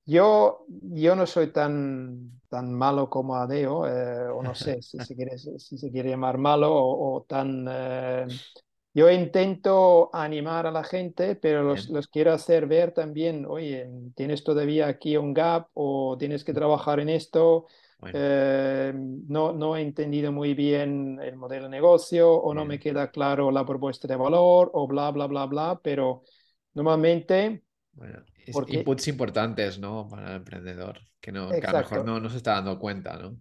[0.04, 5.14] Yo, yo no soy tan, tan malo como Adeo, eh, o no sé si se
[5.14, 8.26] quiere, si se quiere llamar malo, o, tan eh,
[8.94, 14.42] yo intento animar a la gente, pero los, los, quiero hacer ver también, oye, tienes
[14.42, 17.66] todavía aquí un gap o tienes que trabajar en esto.
[18.12, 23.10] Eh, no, no he entendido muy bien el modelo de negocio o no me queda
[23.10, 26.22] claro la propuesta de valor o bla, bla, bla, bla, pero
[26.74, 27.64] normalmente...
[27.92, 28.22] Bueno,
[28.68, 30.06] inputs importantes, ¿no?
[30.08, 33.16] Para el emprendedor, que, no, que a lo mejor no, no, se está dando cuenta,
[33.16, 33.36] ¿no?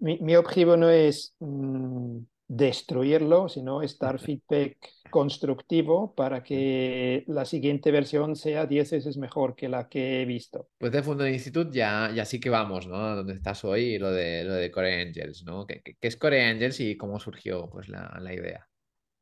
[0.00, 1.34] Mi, mi objetivo no es...
[1.38, 2.18] Mm,
[2.50, 4.76] destruirlo, sino estar feedback
[5.10, 10.68] constructivo para que la siguiente versión sea 10 veces mejor que la que he visto.
[10.78, 13.16] Pues de Fondo de Institute ya, ya sí que vamos, ¿no?
[13.16, 15.66] Donde estás hoy, lo de, lo de Core Angels, ¿no?
[15.66, 18.66] ¿Qué, qué, es Core Angels y cómo surgió pues, la, la idea?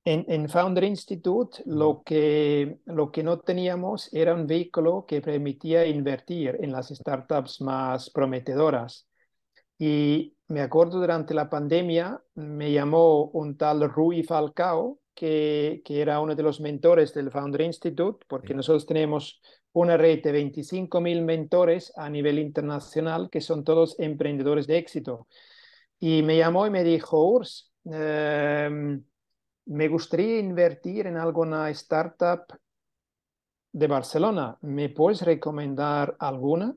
[0.05, 5.87] En, en, Founder Institute lo que, lo que no teníamos era un vehículo que permitía
[5.87, 9.07] invertir en las startups más prometedoras.
[9.78, 16.21] Y me acuerdo durante la pandemia, me llamó un tal Rui Falcao, que, que era
[16.21, 18.55] uno de los mentores del Founder Institute, porque Sí.
[18.55, 19.43] nosotros tenemos
[19.73, 25.27] una red de 25.000 mentores a nivel internacional que son todos emprendedores de éxito.
[25.99, 29.03] Y me llamó y me dijo, Urs, em,
[29.66, 32.45] me gustaría invertir en alguna startup
[33.73, 34.57] de Barcelona.
[34.62, 36.77] ¿Me puedes recomendar alguna?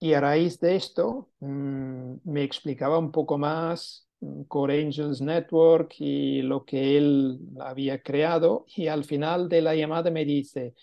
[0.00, 4.07] Y a raíz de esto mm, me explicaba un poco más
[4.48, 8.64] Core Angels Network y lo que él había creado.
[8.76, 10.74] Y al final de la llamada me dice,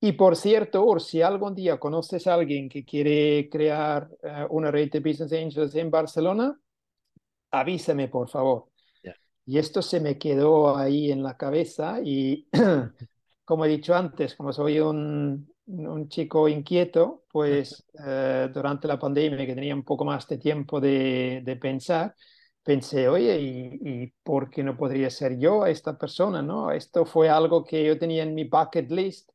[0.00, 4.70] y por cierto, Urs, si algún día conoces a alguien que quiere crear eh, una
[4.70, 6.58] red de Business Angels en Barcelona,
[7.50, 8.70] avísame, por favor.
[9.46, 12.48] Y esto se me quedó ahí en la cabeza y
[13.44, 19.46] como he dicho antes, como soy un, un chico inquieto, pues eh, durante la pandemia
[19.46, 22.14] que tenía un poco más de tiempo de, de pensar,
[22.64, 26.42] pensé, oye, ¿y, ¿y, por qué no podría ser yo esta persona?
[26.42, 26.72] ¿no?
[26.72, 29.30] Esto fue algo que yo tenía en mi bucket list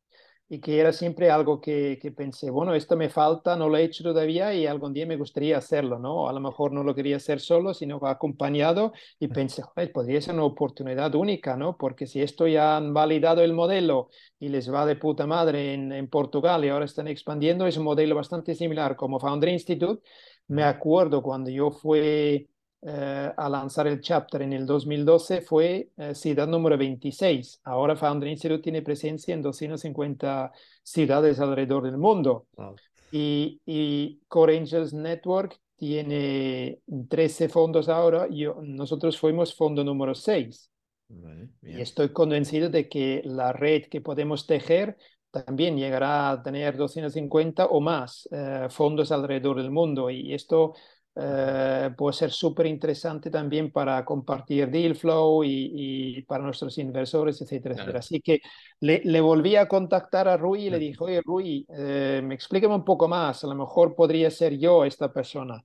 [0.51, 3.83] y que era siempre algo que, que, pensé, bueno, esto me falta, no lo he
[3.83, 6.27] hecho todavía y algún día me gustaría hacerlo, ¿no?
[6.27, 10.33] A lo mejor no lo quería hacer solo, sino acompañado y pensé, joder, podría ser
[10.33, 11.77] una oportunidad única, ¿no?
[11.77, 14.09] Porque si esto ya han validado el modelo
[14.39, 17.83] y les va de puta madre en, en Portugal y ahora están expandiendo, es un
[17.83, 20.01] modelo bastante similar como Founder Institute.
[20.47, 22.49] Me acuerdo cuando yo fui
[22.81, 27.59] Uh, a lanzar el chapter en el 2012 fue uh, ciudad número 26.
[27.65, 30.49] Ahora Founder Institute tiene presencia en 250
[30.81, 32.47] ciudades alrededor del mundo.
[32.55, 32.77] Wow.
[33.11, 38.27] Y, y, Core Angels Network tiene 13 fondos ahora.
[38.29, 40.69] y nosotros fuimos fondo número 6.
[41.09, 44.95] Vale, y estoy convencido de que la red que podemos tejer
[45.31, 50.09] también llegará a tener 250 o más uh, fondos alrededor del mundo.
[50.09, 50.75] Y esto
[51.21, 55.71] Uh, puede ser súper interesante también para compartir deal flow y,
[56.19, 57.75] y para nuestros inversores, etcétera, Claro.
[57.75, 57.99] etcétera.
[57.99, 58.39] Así que
[58.79, 62.75] le, le, volví a contactar a Rui y le dije, oye, Rui, eh, me explíqueme
[62.75, 65.61] un poco más, a lo mejor podría ser yo esta persona.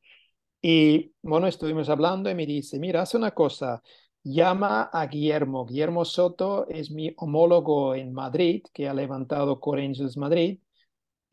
[0.62, 3.82] Y bueno, estuvimos hablando y me dice, mira, haz una cosa,
[4.22, 5.66] llama a Guillermo.
[5.66, 10.58] Guillermo Soto es mi homólogo en Madrid, que ha levantado Core Angels Madrid.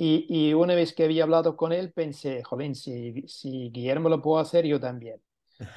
[0.03, 4.19] Y, y, una vez que había hablado con él, pensé, jolín, si, si Guillermo lo
[4.19, 5.21] puedo hacer, yo también.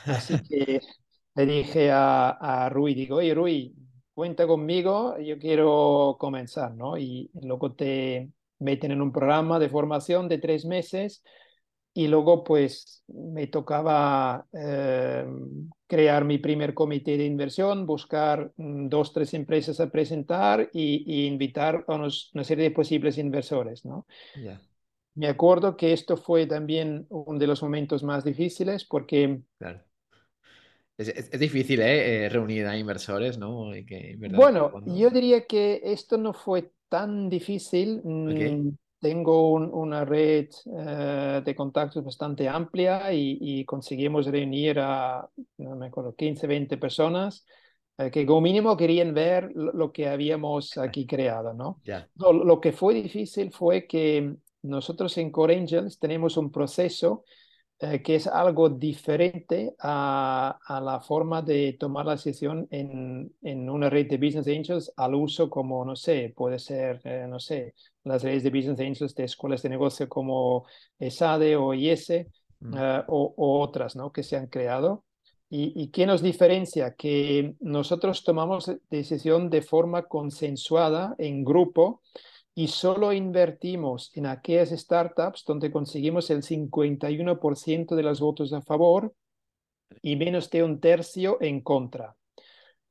[0.07, 0.81] Así que
[1.35, 3.75] le dije a, a Rui, digo, oye, Rui,
[4.15, 6.97] cuenta conmigo, yo quiero comenzar, ¿no?
[6.97, 11.23] Y luego te meten en un programa de formación de tres meses
[11.95, 15.25] y luego pues me tocaba eh,
[15.87, 21.27] crear mi primer comité de inversión, buscar mm, dos, tres empresas a presentar y, y
[21.27, 24.07] invitar a unos, una serie de posibles inversores, ¿no?
[24.35, 24.61] Yeah.
[25.15, 29.41] Me acuerdo que esto fue también uno de los momentos más difíciles porque...
[29.59, 29.81] Claro.
[30.99, 32.29] Es, es, es difícil, ¿eh?
[32.29, 33.75] Reunir a inversores, ¿no?
[33.75, 34.17] Y que.
[34.33, 34.97] Bueno, Cuando...
[34.97, 38.01] yo diría que esto no fue tan difícil.
[38.05, 38.73] Okay.
[39.05, 45.29] Tengo un, una red uh, de contactos bastante amplia y, y, conseguimos reunir a,
[45.59, 47.45] no me acuerdo, 15, 20 personas
[47.99, 51.83] uh, que como mínimo querían ver lo, lo que habíamos aquí creado, ¿no?
[51.85, 52.09] Yeah.
[52.15, 52.33] no?
[52.33, 57.25] Lo que fue difícil fue que nosotros en Core Angels tenemos un proceso
[57.83, 63.69] uh, que es algo diferente a, a, la forma de tomar la decisión en, en,
[63.69, 67.75] una red de Business Angels al uso como, no sé, puede ser, eh, no sé,
[68.05, 70.67] las redes de Business Angels de escuelas de negocio como
[70.99, 72.11] ESADE o IS
[72.65, 72.75] Mm.
[72.75, 74.13] uh, o, o, otras ¿no?
[74.13, 75.05] que se han creado.
[75.51, 76.95] ¿Y, ¿Y qué nos diferencia?
[76.95, 82.03] Que nosotros tomamos decisión de forma consensuada en grupo
[82.55, 89.13] y solo invertimos en aquellas startups donde conseguimos el 51% de los votos a favor
[90.03, 92.17] y menos de un tercio en contra.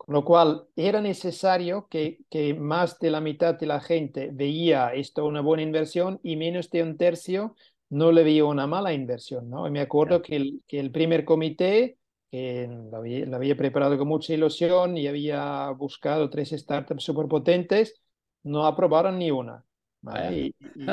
[0.06, 4.93] Con lo cual, era necesario que, que, más de la mitad de la gente veía
[4.93, 7.56] esto una buena inversión y menos de un tercio
[7.89, 9.49] no le veía una mala inversión.
[9.49, 9.66] ¿no?
[9.66, 11.99] Y me acuerdo que el, que el primer comité,
[12.30, 17.28] que lo había, lo había, preparado con mucha ilusión y había buscado tres startups súper
[17.28, 18.01] potentes,
[18.43, 19.64] no aprobaron ni una.
[20.01, 20.38] ¿vale?
[20.38, 20.84] Y, y,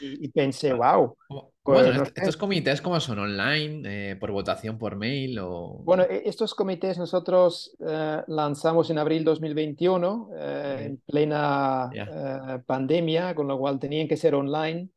[0.00, 1.16] y, y, pensé, wow.
[1.64, 3.18] Bueno, pues, estos comités, ¿cómo son?
[3.20, 4.10] ¿Online?
[4.12, 5.38] Eh, ¿Por votación por mail?
[5.40, 5.84] O...
[5.84, 10.86] Bueno, estos comités nosotros eh, lanzamos en abril 2021, eh, Okay.
[10.86, 12.62] en plena Yeah.
[12.66, 14.88] pandemia, con lo cual tenían que ser online.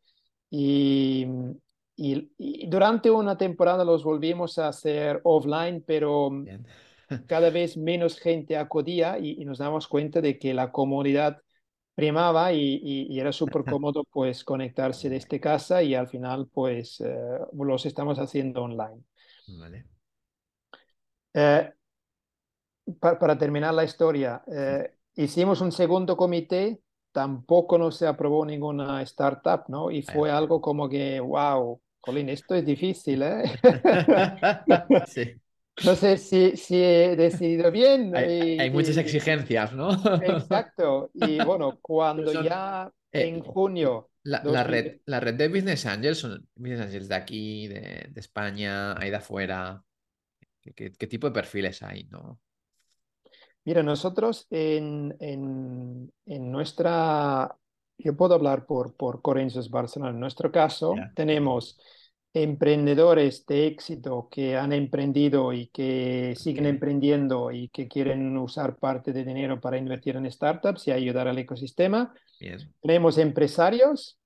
[0.52, 1.26] Y,
[1.96, 6.32] y- y durante una temporada los volvimos a hacer offline, pero
[7.28, 11.42] cada vez menos gente acudía y, y nos damos cuenta de que la comunidad
[11.96, 17.02] primaba y, y- y era súper cómodo pues conectarse desde casa y al final pues
[17.02, 19.02] eh, los estamos haciendo online.
[19.48, 19.86] Vale.
[21.34, 21.72] Eh,
[23.00, 26.82] para, terminar la historia, eh, hicimos un segundo comité,
[27.12, 29.90] tampoco no se aprobó ninguna startup, ¿no?
[29.90, 33.44] Y fue algo como que, wow, Colin, esto es difícil, ¿eh?
[35.08, 35.42] sí.
[35.84, 38.16] No sé si, si he decidido bien.
[38.16, 39.92] Hay, muchas exigencias, ¿no?
[40.22, 41.10] Exacto.
[41.14, 44.10] Y bueno, cuando ya eh, en junio...
[44.24, 49.12] La, red, la red de Business Angels son Business Angels de aquí, de, España, hay
[49.12, 49.84] de afuera.
[50.62, 52.40] ¿Qué, tipo de perfiles hay, no?
[53.66, 57.56] Mira, nosotros en, en, en nuestra
[57.98, 60.12] yo puedo hablar por, por Corinthians Barcelona.
[60.12, 61.80] En nuestro caso, tenemos
[62.36, 69.14] emprendedores de éxito que han emprendido y que siguen emprendiendo y que quieren usar parte
[69.14, 72.14] de dinero para invertir en startups y ayudar al ecosistema.
[72.82, 74.20] Tenemos empresarios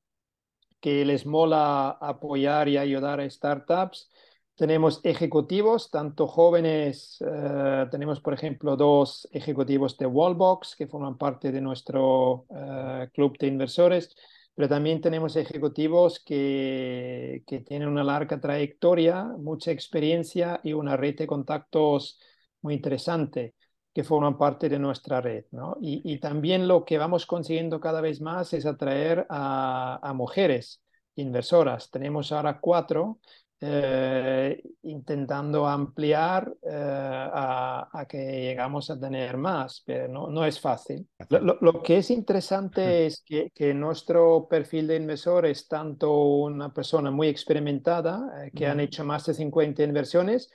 [0.80, 4.10] que les mola apoyar y ayudar a startups.
[4.56, 11.52] Tenemos ejecutivos, tanto jóvenes, eh, tenemos por ejemplo dos ejecutivos de Wallbox que forman parte
[11.52, 14.16] de nuestro eh, club de inversores,
[14.56, 21.16] pero también tenemos ejecutivos que, que tienen una larga trayectoria, mucha experiencia y una red
[21.18, 22.20] de contactos
[22.62, 23.56] muy interesante
[23.94, 25.46] que forman parte de nuestra red.
[25.52, 25.78] ¿no?
[25.82, 30.82] Y, y, también lo que vamos consiguiendo cada vez más es atraer a, a mujeres
[31.16, 31.90] inversoras.
[31.92, 33.20] Tenemos ahora cuatro
[33.62, 41.06] eh, intentando ampliar eh, a, que llegamos a tener más, pero no, no es fácil.
[41.30, 47.12] Lo, que es interesante es que, que, nuestro perfil de inversor es tanto una persona
[47.12, 50.50] muy experimentada, eh, que han hecho más de 50 inversiones,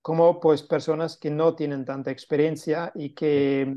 [0.00, 3.74] como pues personas que no tienen tanta experiencia y que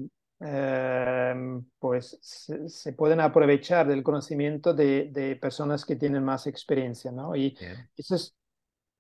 [1.80, 7.36] pues se, pueden aprovechar del conocimiento de, de, personas que tienen más experiencia, ¿no?
[7.36, 7.58] Y
[7.98, 8.38] eso es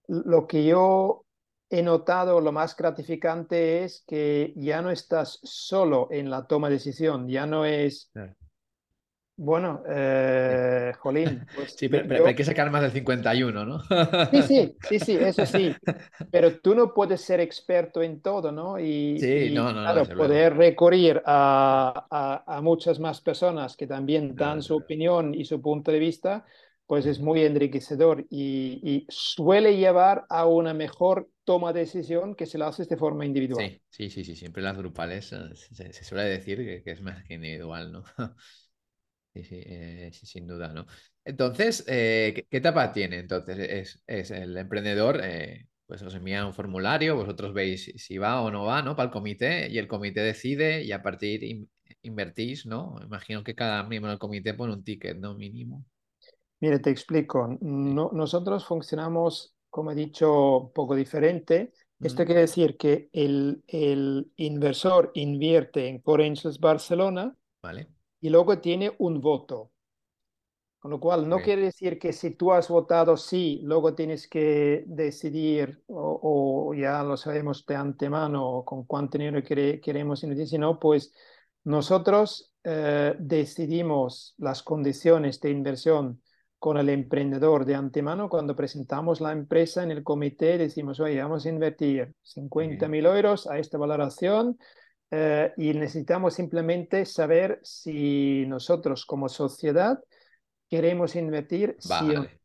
[0.08, 1.26] lo que yo
[1.70, 6.76] he notado, lo más gratificante es que ya no estás solo en la toma de
[6.76, 8.12] decisión, ya no es...
[9.40, 11.46] Bueno, eh, Jolín.
[11.56, 13.80] Pues sí, pero, hay que sacar más del 51, ¿no?
[14.32, 15.76] Sí, sí, sí, sí, eso sí.
[16.32, 18.80] Pero tú no puedes ser experto en todo, ¿no?
[18.80, 24.64] Y, sí, no, no, claro, poder recurrir a, a, muchas más personas que también dan
[24.64, 26.44] su opinión y su punto de vista,
[26.88, 32.58] pues es muy enriquecedor y, suele llevar a una mejor toma de decisión que si
[32.58, 33.80] la haces de forma individual.
[33.90, 37.92] Sí, sí, sí, siempre las grupales eh, se, suele decir que, es más que individual,
[37.92, 38.04] ¿no?
[39.40, 40.88] Eh, sí, sin duda, ¿no?
[41.24, 43.20] Entonces, eh, ¿qué, etapa tiene?
[43.20, 45.22] Entonces, es, el emprendedor,
[45.86, 48.96] pues os envía un formulario, vosotros veis si va o no va, ¿no?
[48.96, 51.68] Para el comité y el comité decide y a partir
[52.02, 52.96] invertís, ¿no?
[53.04, 55.36] Imagino que cada miembro del comité pone un ticket, ¿no?
[55.36, 55.86] Mínimo.
[56.60, 57.58] Mire, te explico.
[57.62, 61.74] nosotros funcionamos, como he dicho, un poco diferente.
[62.00, 67.88] Esto quiere decir que el, el inversor invierte en Core Angels Barcelona vale.
[68.22, 69.72] y luego tiene un voto.
[70.80, 74.84] Con lo cual, no quiere decir que si tú has votado sí, luego tienes que
[74.86, 81.12] decidir, o, ya lo sabemos de antemano, con cuánto dinero queremos invertir, sino pues
[81.64, 86.22] nosotros eh, decidimos las condiciones de inversión
[86.60, 88.30] con el emprendedor de antemano.
[88.30, 93.48] Cuando presentamos la empresa en el comité, decimos, oye, vamos a invertir 50 mil euros
[93.48, 94.58] a esta valoración
[95.12, 100.00] eh, y necesitamos simplemente saber si nosotros como sociedad
[100.70, 101.78] queremos invertir.
[101.88, 102.40] Vale,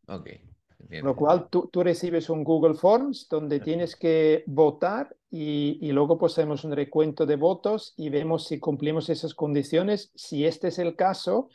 [1.03, 6.19] Lo cual tú, tú, recibes un Google Forms donde tienes que votar y, y, luego
[6.19, 10.13] pues hacemos un recuento de votos y vemos si cumplimos esas condiciones.
[10.15, 11.49] Si este es el caso,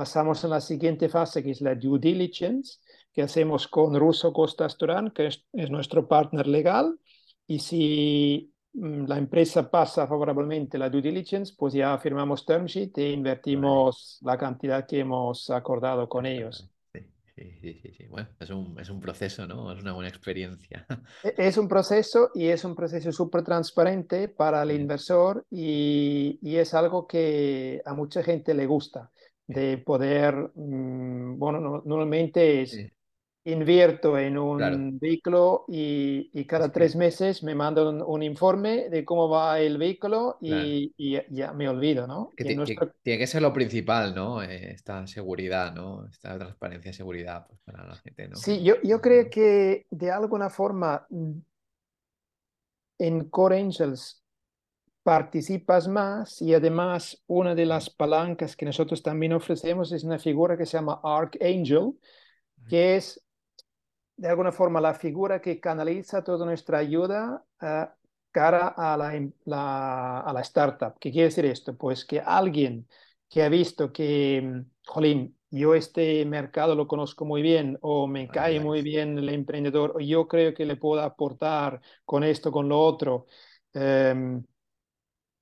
[0.00, 2.78] Pasamos a la siguiente fase, que es la due diligence,
[3.12, 6.98] que hacemos con Russo Costa Astorán, que es, nuestro partner legal.
[7.46, 12.96] Y si mm, la empresa pasa favorablemente la due diligence, pues ya firmamos term sheet
[12.96, 16.66] e invertimos la cantidad que hemos acordado con ellos.
[16.94, 18.06] Sí, sí, sí, sí.
[18.08, 19.70] Bueno, es un, es un proceso, ¿no?
[19.70, 20.86] Es una buena experiencia.
[21.24, 26.56] E, es un proceso y es un proceso súper transparente para el inversor y, y,
[26.56, 29.10] es algo que a mucha gente le gusta
[29.54, 32.78] de poder, mm, bueno, normalmente es,
[33.44, 39.30] invierto en un vehículo y, y cada tres meses me mandan un, informe de cómo
[39.30, 42.30] va el vehículo y, y ya me olvido, ¿no?
[42.36, 42.44] Que,
[43.02, 44.42] Tiene que ser lo principal, ¿no?
[44.42, 46.06] Eh, esta seguridad, ¿no?
[46.06, 48.36] Esta transparencia y seguridad pues, para la gente, ¿no?
[48.36, 51.38] Sí, yo, yo creo que de alguna forma mm,
[52.98, 54.19] en Core Angels
[55.02, 60.56] participas más y además una de las palancas que nosotros también ofrecemos es una figura
[60.56, 61.92] que se llama Archangel,
[62.68, 63.22] que es
[64.16, 67.44] de alguna forma la figura que canaliza toda nuestra ayuda
[68.32, 70.98] cara a la, a la startup.
[70.98, 71.76] ¿Qué quiere decir esto?
[71.76, 72.86] Pues que alguien
[73.28, 78.28] que ha visto que, mm, jolín, yo este mercado lo conozco muy bien o me
[78.28, 82.68] cae muy bien el emprendedor o yo creo que le puedo aportar con esto, con
[82.68, 83.26] lo otro,
[83.72, 84.44] em,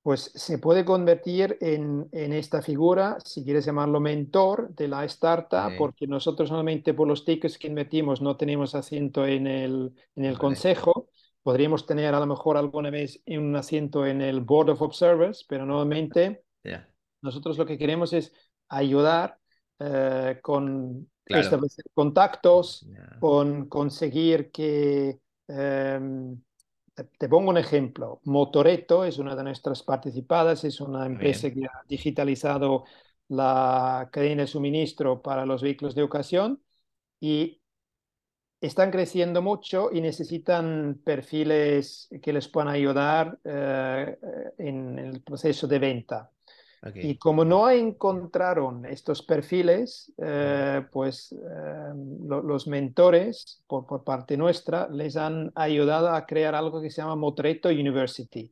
[0.08, 5.76] pues se puede convertir en, en, esta figura, si quieres llamarlo mentor de la startup,
[5.76, 10.38] porque nosotros solamente por los tickets que invertimos no tenemos asiento en el, en el
[10.38, 11.10] consejo.
[11.42, 15.66] Podríamos tener a lo mejor alguna vez un asiento en el Board of Observers, pero
[15.66, 16.42] normalmente
[17.20, 18.32] nosotros lo que queremos es
[18.70, 19.36] ayudar
[19.78, 22.88] eh, con establecer contactos,
[23.20, 25.18] con conseguir que...
[25.48, 26.40] Em,
[27.18, 28.20] te, pongo un ejemplo.
[28.24, 32.84] Motoreto es una de nuestras participadas, es una empresa que ha digitalizado
[33.28, 36.62] la cadena de suministro para los vehículos de ocasión
[37.20, 37.60] y
[38.60, 44.18] están creciendo mucho y necesitan perfiles que les puedan ayudar eh,
[44.58, 46.32] en el proceso de venta.
[46.94, 51.92] Y como no encontraron estos perfiles, eh, pues eh,
[52.28, 57.68] los mentores, por, parte nuestra, les han ayudado a crear algo que se llama Motreto
[57.68, 58.50] University.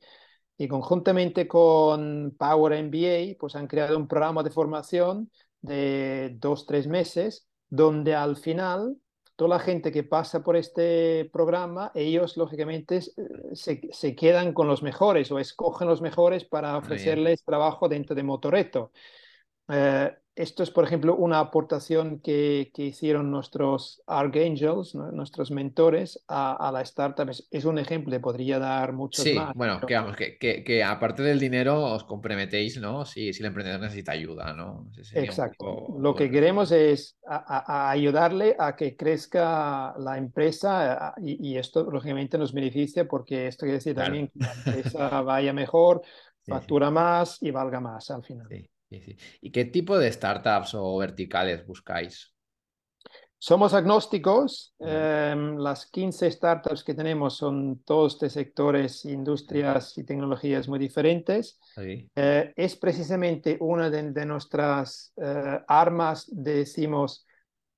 [0.59, 6.89] Y conjuntamente con Power MBA, pues han creado un programa de formación de dos, tres
[6.89, 8.97] meses, donde al final
[9.37, 14.83] toda la gente que pasa por este programa, ellos lógicamente eh, se, quedan con los
[14.83, 18.91] mejores o escogen los mejores para ofrecerles trabajo dentro de Motoreto.
[19.69, 26.71] Eh, esto es, por ejemplo, una aportación que, que hicieron nuestros Archangels, nuestros mentores, a,
[26.75, 27.31] la startup.
[27.51, 29.55] Es, un ejemplo, podría dar muchos sí, más.
[29.55, 33.07] bueno, que, que, que, aparte del dinero os comprometéis, ¿no?
[33.07, 34.91] Si, si el emprendedor necesita ayuda, ¿no?
[35.15, 35.97] Exacto.
[35.99, 42.53] Lo que queremos es ayudarle a que crezca la empresa y, y, esto, lógicamente, nos
[42.53, 46.03] beneficia porque esto quiere decir también que la empresa vaya mejor,
[46.47, 48.47] factura más y valga más al final.
[48.51, 48.69] Sí.
[49.41, 52.37] ¿Y qué tipo de startups o verticales buscáis?
[53.39, 54.75] Somos agnósticos.
[54.79, 61.61] Em, las 15 startups que tenemos son todos de sectores, industrias y tecnologías muy diferentes.
[61.77, 67.27] Eh, es precisamente una de, nuestras eh, armas, decimos,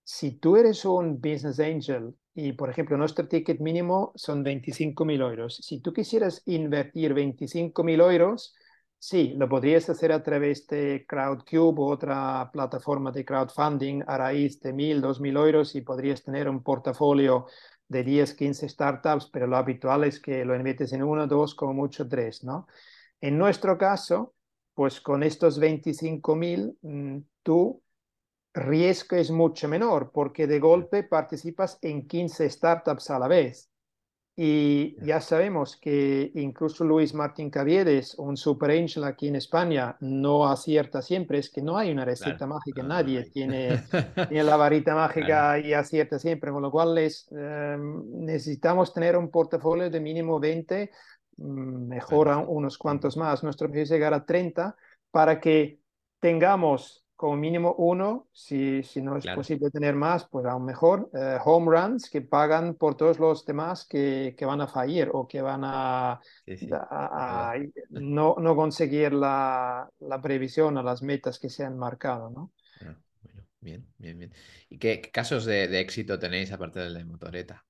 [0.05, 5.21] si tú eres un business angel y, por ejemplo, nuestro ticket mínimo son 25 mil
[5.21, 8.55] euros, si tú quisieras invertir 25 mil euros,
[9.01, 14.61] Sí, lo podrías hacer a través de Crowdcube o otra plataforma de crowdfunding a raíz
[14.61, 17.47] de mil, dos mil euros y podrías tener un portafolio
[17.87, 21.73] de 10, 15 startups, pero lo habitual es que lo inviertes en uno, dos, como
[21.75, 22.67] mucho tres, ¿no?
[23.21, 24.35] En nuestro caso,
[24.75, 27.83] pues con estos 25 mil, mm, tu
[28.55, 33.71] riesgo es mucho menor porque de golpe participas en 15 startups a la vez.
[34.41, 40.47] Y ya sabemos que incluso Luis Martín Caviedes, un super angel aquí en España, no
[40.47, 41.39] acierta siempre.
[41.39, 43.83] Es que no hay una receta mágica, nadie tiene,
[44.29, 46.53] tiene, la varita mágica y acierta siempre.
[46.53, 50.93] Con lo cual es, em, necesitamos tener un portafolio de mínimo 20,
[51.39, 53.43] mm, mejor unos cuantos más.
[53.43, 54.77] Nuestro objetivo es llegar a 30
[55.11, 55.81] para que
[56.21, 61.37] tengamos como mínimo uno, si, si no es posible tener más, pues aún mejor, eh,
[61.45, 65.43] home runs que pagan por todos los demás que, que van a fallir o que
[65.43, 66.21] van a,
[67.91, 72.53] no, no, conseguir la, la, previsión a las metas que se han marcado, ¿no?
[72.83, 72.97] Ah,
[73.59, 74.33] bien, bien, bien.
[74.69, 77.67] ¿Y qué, casos de, de, éxito tenéis aparte del de Motoreta?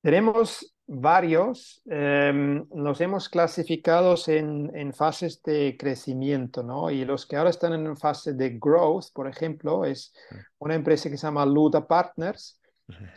[0.00, 6.90] Tenemos varios, em, los hemos clasificado en, en, fases de crecimiento, ¿no?
[6.90, 10.12] Y los que ahora están en fase de growth, por ejemplo, es
[10.58, 12.60] una empresa que se llama Luda Partners,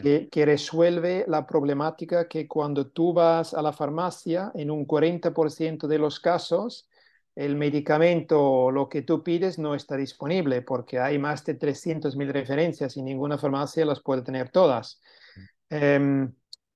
[0.02, 5.88] que, que resuelve la problemática que cuando tú vas a la farmacia, en un 40%
[5.88, 6.88] de los casos,
[7.36, 12.32] el medicamento o lo que tú pides no está disponible porque hay más de 300.000
[12.32, 15.02] referencias y ninguna farmacia las puede tener todas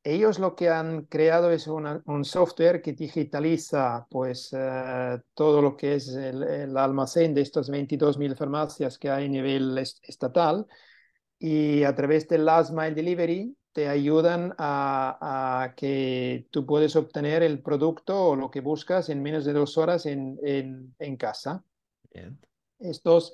[0.04, 5.95] ellos lo que han creado es un software que digitaliza pues eh, todo lo que
[5.95, 10.66] es el, almacén de estas 22.000 farmacias que hay a nivel estatal
[11.38, 17.62] y a través del Last Mile Delivery te ayudan a, que tú puedes obtener el
[17.62, 21.64] producto o lo que buscas en menos de dos horas en, en, casa.
[22.80, 23.34] Estos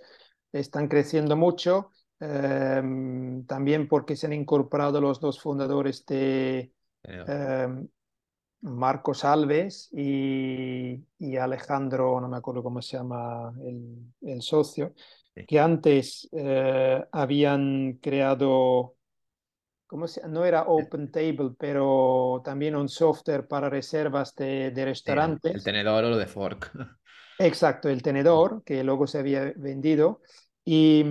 [0.51, 6.71] están creciendo mucho Em, también porque se han incorporado los dos fundadores de
[7.03, 7.87] em,
[8.61, 13.53] Marcos Alves y, Alejandro, no me acuerdo cómo se llama
[14.21, 14.93] el, socio,
[15.47, 18.95] que antes eh, habían creado
[19.85, 25.53] ¿cómo se, no era Open Table, pero también un software para reservas de, de restaurantes.
[25.53, 26.71] el tenedor o lo de fork.
[27.39, 30.21] Exacto, el tenedor, que luego se había vendido.
[30.65, 31.05] Y,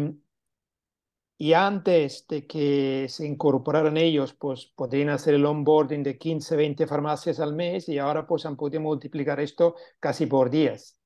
[1.39, 6.87] y antes de que se incorporaran ellos, pues podrían hacer el onboarding de 15, 20
[6.87, 10.99] farmacias al mes y ahora pues han podido multiplicar esto casi por 10.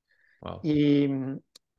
[0.61, 1.07] Y,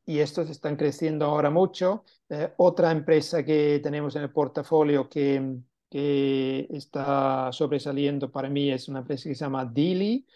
[0.05, 2.05] y estos están creciendo ahora mucho.
[2.29, 5.59] Eh, otra empresa que tenemos en el portafolio que,
[5.91, 10.27] que está sobresaliendo para mí es una empresa que se llama Dili,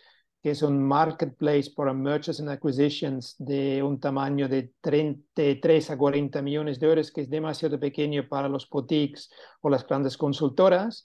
[0.46, 6.40] que es un marketplace para mergers and acquisitions de un tamaño de 33 a 40
[6.40, 9.28] millones de euros, que es demasiado pequeño para los boutiques
[9.60, 11.04] o las grandes consultoras.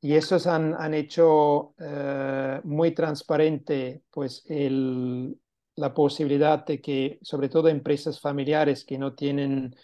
[0.00, 5.38] Y estos han, han hecho eh, muy transparente pues, el,
[5.76, 9.76] la posibilidad de que, sobre todo empresas familiares que no tienen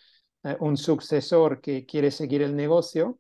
[0.45, 3.19] eh, un sucesor que quiere seguir el negocio,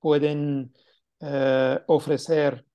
[0.00, 0.72] pueden
[1.20, 2.65] eh, ofrecer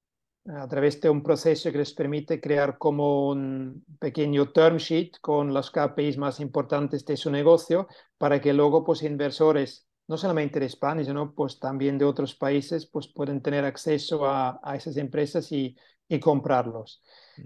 [0.48, 5.54] a través de un proceso que les permite crear como un pequeño term sheet con
[5.54, 7.88] los KPIs más importantes de su negocio
[8.18, 12.86] para que luego pues inversores no solamente de España, sino pues también de otros países
[12.88, 15.78] pues pueden tener acceso a, a esas empresas y,
[16.08, 17.02] y comprarlos.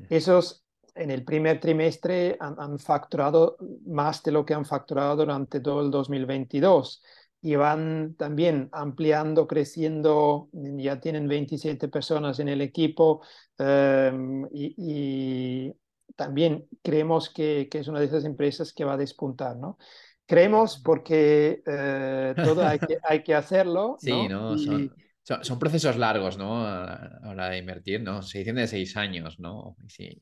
[0.09, 0.65] Esos
[0.95, 5.81] en el primer trimestre han, han, facturado más de lo que han facturado durante todo
[5.81, 7.03] el 2022
[7.45, 13.21] y van también ampliando, creciendo, ya tienen 27 personas en el equipo
[13.59, 15.73] um, y, y,
[16.15, 19.77] también creemos que, que, es una de esas empresas que va a despuntar, ¿no?
[20.25, 23.97] Creemos porque uh, todo hay que, hay que hacerlo.
[24.01, 24.51] Sí, ¿no?
[24.53, 24.57] ¿no?
[24.57, 26.65] Son, son, son, procesos largos, ¿no?
[26.65, 28.23] A la hora de invertir, ¿no?
[28.23, 29.75] Se dicen de seis años, ¿no?
[29.85, 30.19] Y sí,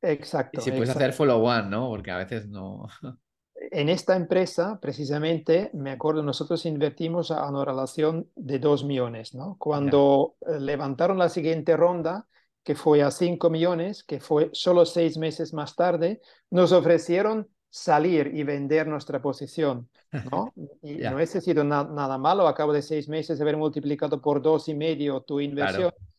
[0.00, 0.58] Exacto.
[0.58, 1.04] Y si puedes exacto.
[1.04, 1.88] hacer follow one, ¿no?
[1.90, 2.86] Porque a veces no.
[3.70, 9.56] En esta empresa, precisamente, me acuerdo, nosotros invertimos a una relación de 2 millones, ¿no?
[9.58, 10.58] Cuando yeah.
[10.58, 12.26] levantaron la siguiente ronda,
[12.64, 18.30] que fue a 5 millones, que fue solo seis meses más tarde, nos ofrecieron salir
[18.34, 19.88] y vender nuestra posición,
[20.30, 20.52] ¿no?
[20.82, 21.10] Y yeah.
[21.10, 24.68] no hubiese sido na nada malo, a cabo de seis meses haber multiplicado por dos
[24.68, 25.90] y medio tu inversión.
[25.90, 26.11] Claro.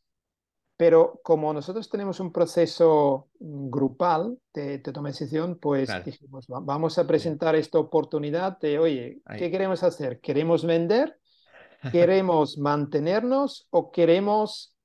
[0.84, 6.04] Pero como nosotros tenemos un proceso grupal de, de decisión, pues claro.
[6.04, 9.40] dijimos, vamos a presentar esta oportunidad de, oye, Ahí.
[9.40, 10.20] ¿qué queremos hacer?
[10.20, 11.18] ¿Queremos vender?
[11.94, 14.76] ¿Queremos mantenernos o queremos,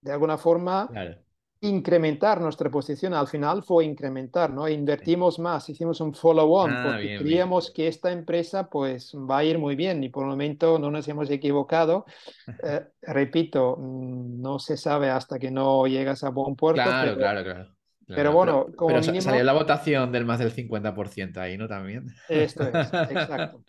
[0.00, 1.22] de alguna forma, claro.
[1.62, 3.14] Incrementar nuestra posición?
[3.14, 4.68] Al final fue incrementar, ¿no?
[4.68, 7.74] Invertimos más, hicimos un follow-on Ah, porque bien, creíamos bien.
[7.74, 11.06] que esta empresa pues va a ir muy bien y por el momento no nos
[11.08, 12.04] hemos equivocado.
[12.62, 16.82] Eh, repito, mm, no se sabe hasta que no llegas a buen puerto.
[16.82, 17.64] Claro, pero, claro, claro.
[17.64, 17.76] claro.
[18.06, 19.20] pero bueno, pero, como pero mínimo...
[19.22, 21.68] salió la votación del más del 50% ahí, ¿no?
[21.68, 22.06] También.
[22.28, 22.74] Esto es,
[23.10, 23.62] exacto.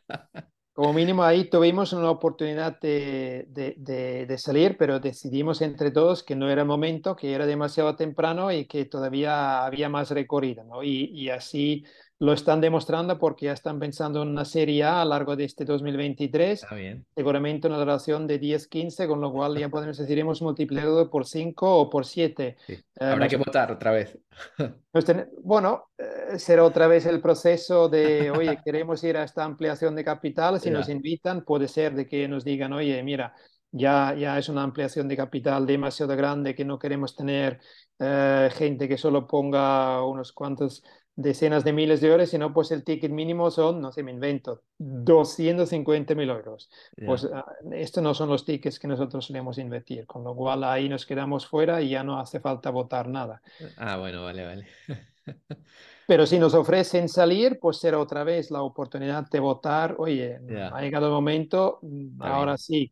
[0.74, 6.24] Como mínimo ahí tuvimos una oportunidad de, de, de, de, salir, pero decidimos entre todos
[6.24, 10.64] que no era el momento, que era demasiado temprano y que todavía había más recorrido,
[10.64, 10.82] ¿no?
[10.82, 11.84] Y, y así
[12.22, 15.46] lo están demostrando porque ya están pensando en una serie A a lo largo de
[15.46, 16.62] este 2023.
[16.62, 17.04] Está bien.
[17.16, 21.78] Seguramente una relación de 10-15, con lo cual ya podemos decir hemos multiplicado por 5
[21.78, 22.58] o por 7.
[22.68, 22.78] Sí.
[23.00, 24.18] Habrá eh, que votar otra vez.
[25.44, 30.04] Bueno, eh, será otra vez el proceso de, oye, queremos ir a esta ampliación de
[30.04, 30.60] capital.
[30.60, 30.78] Si yeah.
[30.78, 33.34] nos invitan, puede ser de que nos digan, oye, mira,
[33.72, 37.60] ya, ya es una ampliación de capital demasiado grande que no queremos tener
[38.00, 40.84] eh, gente que solo ponga unos cuantos
[41.16, 44.64] decenas de miles de euros, sino pues el ticket mínimo son, no sé, me invento,
[44.78, 46.70] 250 mil euros.
[46.96, 47.08] Yeah.
[47.08, 47.44] Pues uh,
[47.74, 51.46] estos no son los tickets que nosotros solemos invertir, con lo cual ahí nos quedamos
[51.48, 53.42] fuera y ya no hace falta votar nada.
[53.78, 54.68] Ah, bueno, vale, vale.
[56.08, 60.70] Pero si nos ofrecen salir, pues será otra vez la oportunidad de votar, oye, Yeah.
[60.76, 61.80] ha llegado el momento,
[62.20, 62.92] ahora sí,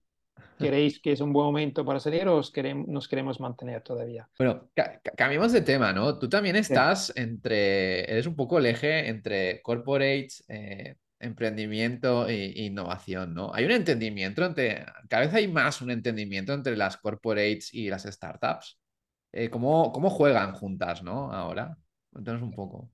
[0.59, 4.29] ¿Queréis que es un buen momento para salir o os queremos, nos queremos mantener todavía?
[4.37, 6.19] Bueno, ca cambiemos de tema, ¿no?
[6.19, 7.13] Tú también estás sí.
[7.15, 13.53] entre, eres un poco el eje entre corporates, eh, emprendimiento e innovación, ¿no?
[13.53, 18.03] Hay un entendimiento entre, cada vez hay más un entendimiento entre las corporates y las
[18.03, 18.79] startups.
[19.31, 21.31] Eh, ¿cómo, ¿Cómo juegan juntas, ¿no?
[21.31, 21.77] Ahora,
[22.11, 22.89] cuéntanos un poco.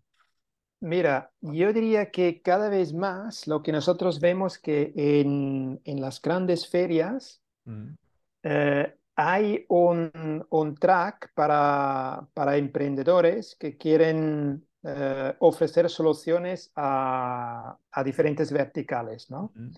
[0.81, 6.21] Mira, yo diría que cada vez más lo que nosotros vemos que en, en las
[6.21, 7.95] grandes ferias Mm.
[8.43, 18.03] Eh, hay un, un track para, para, emprendedores que quieren eh, ofrecer soluciones a, a,
[18.03, 19.51] diferentes verticales, ¿no?
[19.55, 19.71] Mm.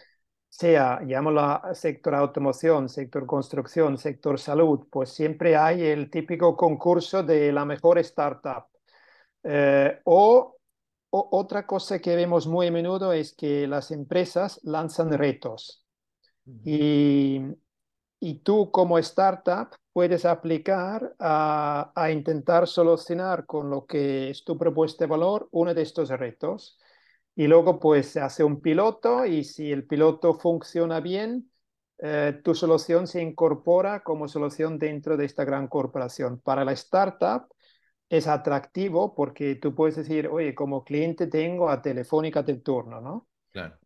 [0.50, 7.52] Sea, llámalo sector automoción, sector construcción, sector salud, pues siempre hay el típico concurso de
[7.52, 8.66] la mejor startup.
[9.44, 10.58] Eh, o,
[11.10, 15.86] o otra cosa que vemos muy a menudo es que las empresas lanzan retos.
[16.64, 17.42] Y,
[18.20, 24.58] y tú como startup puedes aplicar a, a, intentar solucionar con lo que es tu
[24.58, 26.80] propuesta de valor uno de estos retos.
[27.36, 31.52] Y luego pues se hace un piloto y si el piloto funciona bien,
[32.00, 36.40] eh, tu solución se incorpora como solución dentro de esta gran corporación.
[36.42, 37.48] Para la startup
[38.10, 43.28] es atractivo porque tú puedes decir, oye, como cliente tengo a Telefónica del turno, ¿no?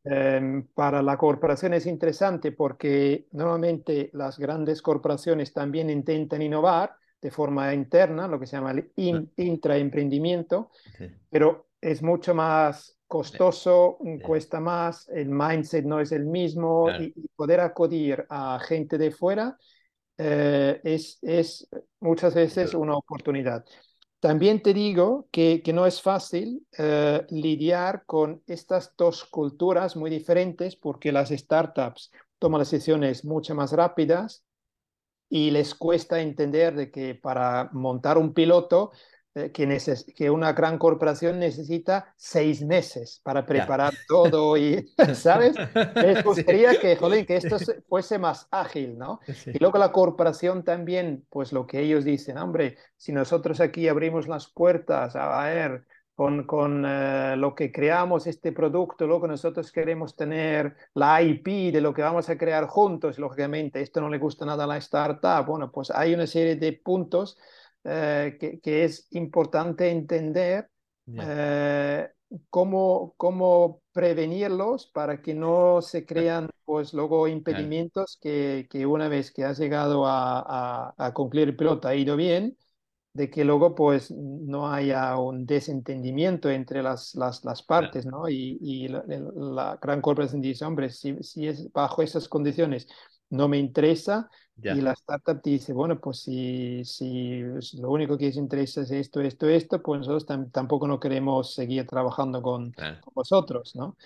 [0.03, 7.30] Em, para la corporación es interesante porque normalmente las grandes corporaciones también intentan innovar de
[7.30, 8.91] forma interna, lo que se llama el
[9.38, 10.72] intraemprendimiento,
[11.30, 17.59] pero es mucho más costoso, cuesta más, el mindset no es el mismo y, poder
[17.59, 19.57] acudir a gente de fuera
[20.17, 21.67] eh, es, es
[21.99, 23.65] muchas veces una oportunidad.
[24.22, 30.11] También te digo que, que no es fácil eh, lidiar con estas dos culturas muy
[30.11, 34.45] diferentes porque las startups toman las decisiones mucho más rápidas
[35.28, 38.91] y les cuesta entender de que para montar un piloto
[39.34, 39.78] eh, que,
[40.16, 45.56] que, una gran corporación necesita seis meses para preparar todo y, ¿sabes?
[45.96, 47.58] Les gustaría que, joder, que esto
[47.88, 49.22] fuese más ágil, ¿no?
[49.46, 54.28] Y luego la corporación también, pues lo que ellos dicen, hombre, si nosotros aquí abrimos
[54.28, 60.16] las puertas, a ver, con, con eh, lo que creamos este producto, luego nosotros queremos
[60.16, 64.46] tener la IP de lo que vamos a crear juntos, lógicamente, esto no le gusta
[64.46, 67.38] nada a la startup, bueno, pues hay una serie de puntos
[67.84, 70.70] eh, que, es importante entender
[71.18, 72.08] eh,
[72.50, 79.32] cómo, cómo prevenirlos para que no se crean pues luego impedimentos que, que una vez
[79.32, 82.58] que has llegado a, a, concluir el piloto ha ido bien,
[83.14, 88.30] de que luego pues no haya un desentendimiento entre las, las, las partes, ¿no?
[88.30, 92.88] Y, y la, gran corporación dice, hombre, si, si es bajo esas condiciones
[93.30, 97.41] no me interesa, y la startup dice, bueno, pues si, si
[97.80, 101.88] lo único que les interesa es esto, esto, esto, pues nosotros tampoco no queremos seguir
[101.88, 102.74] trabajando con,
[103.14, 103.97] vosotros, ¿no?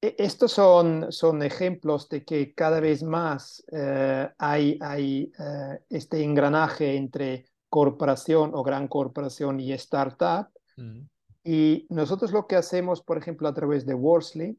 [0.00, 6.22] E, estos son, son ejemplos de que cada vez más eh, hay, hay eh, este
[6.22, 10.48] engranaje entre corporación o gran corporación y startup.
[10.76, 11.00] Mm.
[11.44, 14.58] Y nosotros lo que hacemos, por ejemplo, a través de Worsley,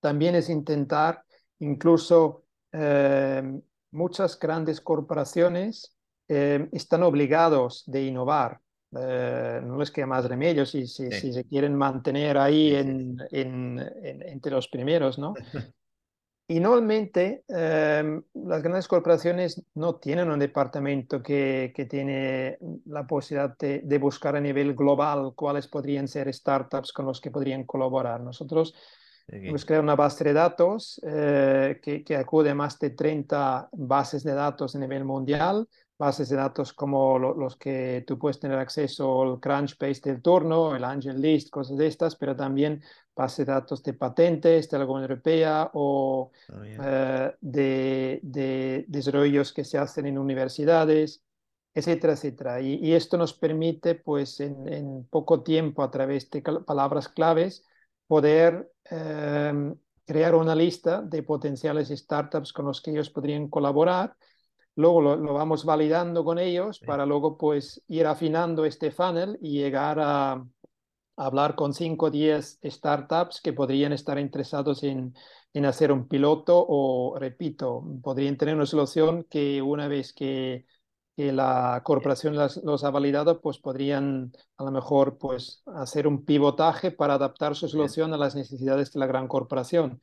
[0.00, 1.24] también es intentar
[1.60, 3.42] incluso eh,
[3.94, 5.96] muchas grandes corporaciones
[6.28, 8.60] eh, están obligados de innovar.
[8.96, 13.80] Eh, no les queda más remedio si, si, si se quieren mantener ahí en, en,
[14.02, 15.34] entre los primeros, ¿no?
[16.46, 23.56] Y normalmente em, las grandes corporaciones no tienen un departamento que, que tiene la posibilidad
[23.56, 28.20] de, de, buscar a nivel global cuáles podrían ser startups con los que podrían colaborar.
[28.20, 28.74] Nosotros
[29.26, 34.22] Hemos creado una base de datos eh, que, que, acude a más de 30 bases
[34.22, 35.66] de datos a nivel mundial,
[35.98, 40.84] bases de datos como los que tú puedes tener acceso al Crunchbase del turno, el
[40.84, 42.82] Angel List, cosas de estas, pero también
[43.16, 49.52] bases de datos de patentes de la Unión Europea o oh, eh, de, de, desarrollos
[49.52, 51.22] que se hacen en universidades
[51.76, 52.60] etcétera, etcétera.
[52.60, 57.64] Y, y, esto nos permite, pues, en, en poco tiempo, a través de palabras claves,
[58.14, 59.74] poder em,
[60.06, 64.16] crear una lista de potenciales startups con los que ellos podrían colaborar.
[64.76, 69.98] Luego lo, vamos validando con ellos para luego pues ir afinando este funnel y llegar
[70.00, 70.44] a,
[71.16, 75.12] hablar con 5 o 10 startups que podrían estar interesados en,
[75.52, 80.66] en hacer un piloto o, repito, podrían tener una solución que una vez que
[81.16, 86.90] que la corporación los ha validado, pues podrían a lo mejor pues, hacer un pivotaje
[86.90, 90.00] para adaptar su solución a las necesidades de la gran corporación.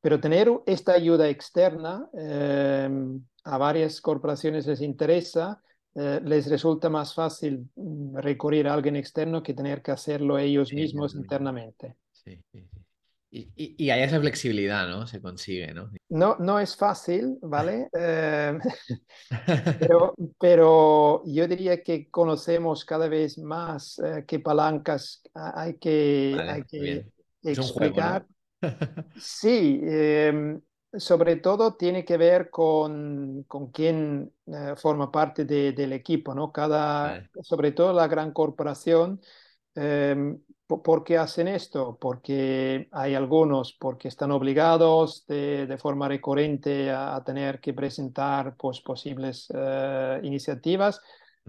[0.00, 5.60] Pero tener esta ayuda externa em, a varias corporaciones les interesa,
[5.94, 10.72] eh, les resulta más fácil mm, recurrir a alguien externo que tener que hacerlo ellos
[10.72, 11.96] mismos internamente.
[12.12, 12.68] Sí, sí,
[13.30, 13.52] sí.
[13.56, 15.06] Y, y, hay esa flexibilidad, ¿no?
[15.06, 15.90] Se consigue, ¿no?
[16.08, 17.88] No, no es fácil, ¿vale?
[17.98, 18.58] Eh,
[19.80, 26.64] pero, pero yo diría que conocemos cada vez más eh, qué palancas hay que, hay
[26.64, 27.06] que
[27.42, 28.26] explicar.
[29.16, 30.60] sí, em,
[30.92, 36.50] sobre todo tiene que ver con, con quién eh, forma parte del equipo, ¿no?
[36.50, 39.20] Cada, sobre todo la gran corporación.
[40.68, 41.96] ¿Por qué hacen esto?
[41.98, 49.48] Porque hay algunos porque están obligados de, forma recurrente a, tener que presentar pues, posibles
[49.54, 51.00] eh, iniciativas.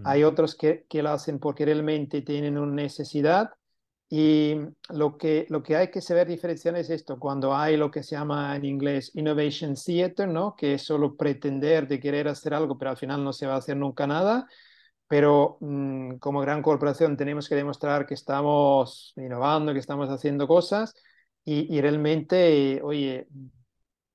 [0.05, 3.51] Hay otros que, que, lo hacen porque realmente tienen una necesidad
[4.09, 4.55] Y
[4.89, 8.15] lo que, lo que hay que saber diferenciar es esto, cuando hay lo que se
[8.15, 10.55] llama en inglés innovation theater, ¿no?
[10.55, 13.57] que es solo pretender de querer hacer algo, pero al final no se va a
[13.57, 14.47] hacer nunca nada.
[15.09, 20.93] Pero mm, como gran corporación tenemos que demostrar que estamos innovando, que estamos haciendo cosas
[21.45, 23.27] y, y realmente, oye,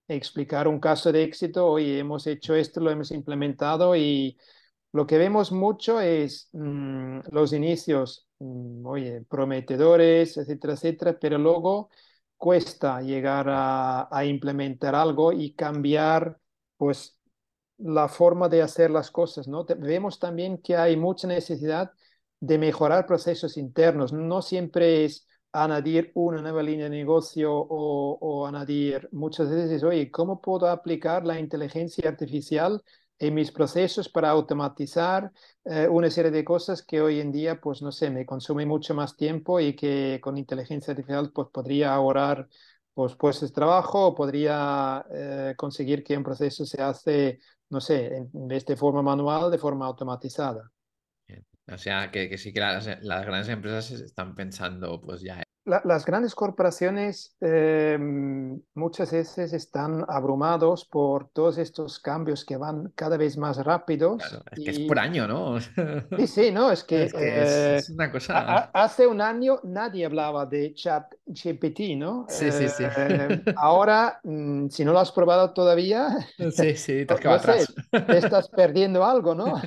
[0.08, 4.38] explicar un caso de éxito, oye, hemos hecho esto, lo hemos implementado y
[4.92, 11.90] lo que vemos mucho es mm, los inicios, mm, oye, prometedores, etcétera, etcétera, pero luego
[12.36, 16.38] cuesta llegar a, a, implementar algo y cambiar,
[16.76, 17.18] pues,
[17.78, 19.64] la forma de hacer las cosas, ¿no?
[19.64, 21.92] Vemos también que hay mucha necesidad
[22.40, 24.12] de mejorar procesos internos.
[24.12, 30.10] No siempre es añadir una nueva línea de negocio o, o añadir muchas veces, oye,
[30.10, 32.82] ¿cómo puedo aplicar la inteligencia artificial
[33.18, 35.32] en mis procesos para automatizar
[35.64, 38.94] eh, una serie de cosas que hoy en día, pues no sé, me consume mucho
[38.94, 42.48] más tiempo y que con inteligencia artificial pues podría ahorrar
[42.92, 47.40] pues, puestos de trabajo podría eh, conseguir que un proceso se hace,
[47.74, 50.70] no sé, en vez de forma manual, de forma automatizada.
[51.66, 55.80] O sea, que, que sí que las, las, grandes empresas están pensando pues ya la,
[55.84, 57.98] las grandes corporaciones eh,
[58.74, 64.22] muchas veces están abrumados por todos estos cambios que van cada vez más rápidos.
[64.22, 64.64] Claro, es y...
[64.64, 65.58] que es por año, ¿no?
[66.18, 68.38] Sí, sí, no, es que, es, que eh, es, una cosa.
[68.38, 72.26] A, hace un año nadie hablaba de chat GPT, ¿no?
[72.28, 72.84] Sí, sí, sí.
[72.84, 76.08] Eh, ahora, mm, si no lo has probado todavía,
[76.50, 77.74] sí, sí, te has no atrás.
[77.90, 79.60] Sé, te estás perdiendo algo, ¿no?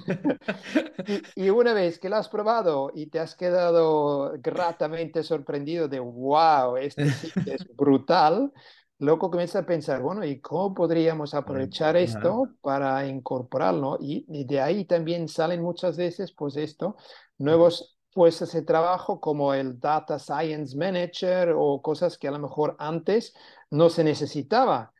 [1.36, 6.00] y, y una vez que lo has probado y te has quedado gratamente sorprendido de
[6.00, 8.52] wow, este sí es brutal,
[9.00, 13.98] luego comienza a pensar, bueno, ¿y cómo podríamos aprovechar esto para incorporarlo?
[14.00, 16.96] Y, y, de ahí también salen muchas veces, pues esto,
[17.38, 22.76] nuevos puestos de trabajo como el Data Science Manager o cosas que a lo mejor
[22.80, 23.36] antes
[23.70, 24.92] no se necesitaba.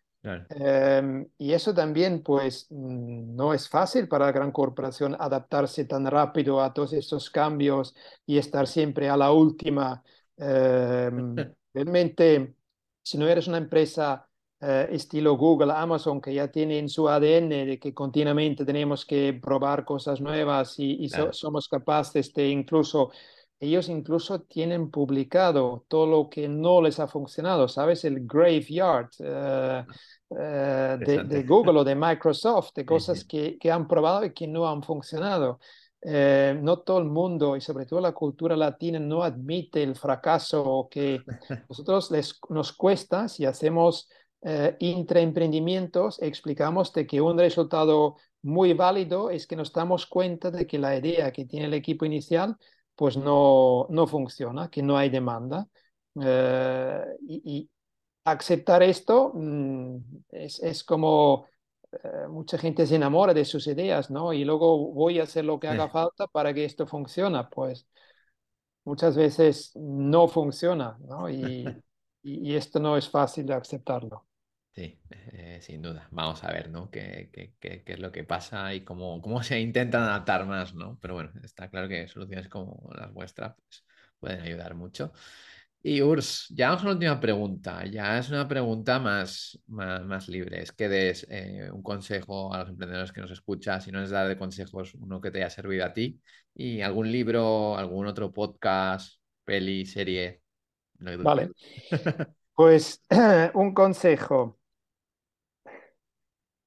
[0.50, 6.62] Eh, y eso también, pues, no es fácil para la gran corporación adaptarse tan rápido
[6.62, 10.04] a todos estos cambios y estar siempre a la última
[10.38, 11.12] eh,
[11.74, 12.56] realmente,
[13.04, 14.28] si no eres una empresa
[14.60, 19.34] eh, estilo Google, Amazon, que ya tiene en su ADN de que continuamente tenemos que
[19.34, 23.12] probar cosas nuevas y, y so- somos capaces de incluso,
[23.60, 28.04] ellos incluso tienen publicado todo lo que no les ha funcionado, ¿sabes?
[28.06, 29.86] El graveyard eh,
[30.32, 31.44] eh, de, de.
[31.44, 35.60] Google o de Microsoft, de cosas que, que han probado y que no han funcionado.
[36.10, 40.64] Eh, no todo el mundo y sobre todo la cultura latina no admite el fracaso
[40.64, 41.20] o que
[41.70, 44.08] nosotros les, nos cuesta si hacemos
[44.42, 50.66] eh, intraemprendimientos, explicamos de que un resultado muy válido es que nos damos cuenta de
[50.66, 52.56] que la idea que tiene el equipo inicial
[52.96, 55.68] pues no, no funciona, que no hay demanda.
[56.22, 57.70] Eh, y, y,
[58.24, 59.98] aceptar esto mmm,
[60.30, 61.48] es, es como
[61.92, 64.34] eh, mucha gente se enamora de sus ideas, ¿no?
[64.34, 67.44] Y luego voy a hacer lo que haga falta para que esto funcione.
[67.52, 67.88] Pues
[68.86, 71.30] muchas veces no funciona, ¿no?
[71.30, 71.82] Y,
[72.24, 74.26] y, y esto no es fácil de aceptarlo.
[74.76, 76.08] Sí, eh, sin duda.
[76.12, 76.92] Vamos a ver, ¿no?
[76.92, 80.76] ¿Qué, qué, qué, qué es lo que pasa y cómo, cómo se intentan adaptar más,
[80.76, 81.00] ¿no?
[81.02, 83.84] Pero bueno, está claro que soluciones como las vuestras pues,
[84.20, 85.12] pueden ayudar mucho.
[85.84, 87.86] Y Urs, ya vamos a la última pregunta.
[87.86, 90.62] Ya es una pregunta más, más, más libre.
[90.62, 93.82] Es que des eh, un consejo a los emprendedores que nos escuchan.
[93.82, 96.20] Si no es dar de consejos, uno que te haya servido a ti.
[96.54, 100.42] Y algún libro, algún otro podcast, peli, serie.
[101.00, 101.26] No hay duda.
[101.26, 101.52] Vale.
[102.54, 103.04] Pues
[103.54, 104.60] un consejo.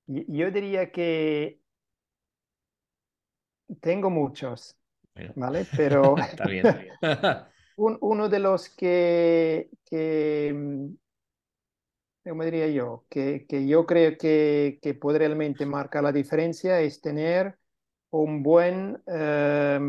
[0.06, 1.60] Yo diría que
[3.80, 4.76] tengo muchos,
[5.14, 5.66] Bueno, ¿vale?
[5.76, 6.66] Pero está bien.
[6.66, 7.46] Está bien.
[7.80, 10.54] un, uno de los que, que,
[12.24, 13.06] ¿cómo diría yo?
[13.08, 17.56] Que, que yo creo que, que, puede realmente marcar la diferencia es tener
[18.10, 19.80] un buen eh,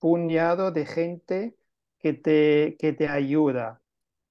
[0.00, 1.56] puñado de gente
[2.00, 3.80] que te, que te ayuda.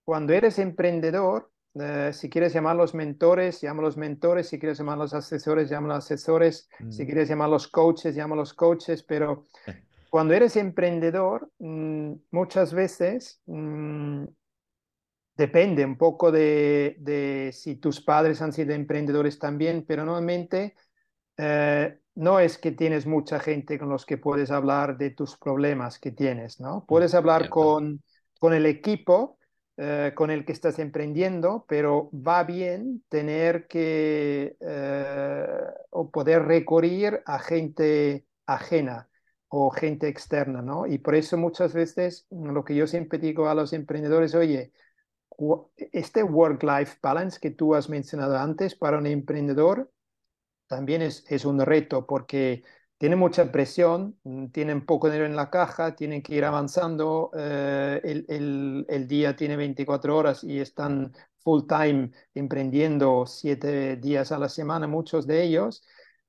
[0.04, 6.04] Cuando eres emprendedor, eh, si quieres llamarlos mentores, llámalos mentores, si quieres llamarlos asesores, llámalos
[6.04, 6.92] asesores, Mm.
[6.92, 9.46] si quieres llamarlos coaches, llámalos coaches, pero
[10.12, 14.26] cuando eres emprendedor, mmm, muchas veces mmm,
[15.38, 20.76] depende un poco de, de, si tus padres han sido emprendedores también, pero normalmente
[21.38, 25.98] eh, no es que tienes mucha gente con los que puedes hablar de tus problemas
[25.98, 26.86] que tienes, ¿no?
[26.86, 28.04] Puedes hablar con,
[28.38, 29.38] con el equipo
[29.78, 35.48] eh, con el que estás emprendiendo, pero va bien tener que eh,
[35.90, 39.08] o poder recurrir a gente ajena
[39.54, 40.88] o gente externa, ¿no?
[40.88, 44.72] Y por eso muchas veces lo que yo siempre digo a los emprendedores, oye,
[45.92, 49.92] este work-life balance que tú has mencionado antes para un emprendedor
[50.68, 52.64] también es, es un reto porque
[52.98, 58.00] tiene mucha presión, mm, tienen poco dinero en la caja, tienen que ir avanzando, eh,
[58.06, 64.40] el, el, el, día tiene 24 horas y están full time emprendiendo siete días a
[64.40, 65.84] la semana, muchos de ellos.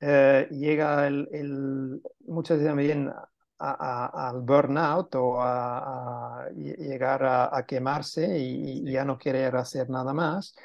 [0.05, 3.13] Eh, llega el, el, muchas veces también
[3.59, 10.57] al burnout o a, llegar a, quemarse y, ya no querer hacer nada más.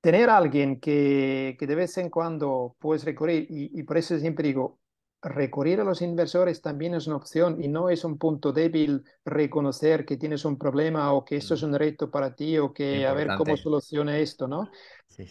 [0.00, 4.18] Tener a alguien que, que, de vez en cuando puedes recurrir, y, y por eso
[4.18, 4.80] siempre digo,
[5.22, 10.04] recurrir a los inversores también es una opción y no es un punto débil reconocer
[10.04, 11.66] que tienes un problema o que esto es mm.
[11.66, 14.68] un reto para ti o que a ver cómo soluciona esto, ¿no?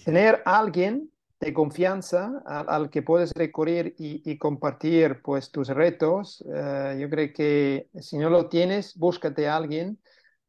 [0.05, 7.09] Tener alguien de confianza al, que puedes recurrir y, compartir pues tus retos, eh, yo
[7.09, 9.99] creo que si no lo tienes, búscate a alguien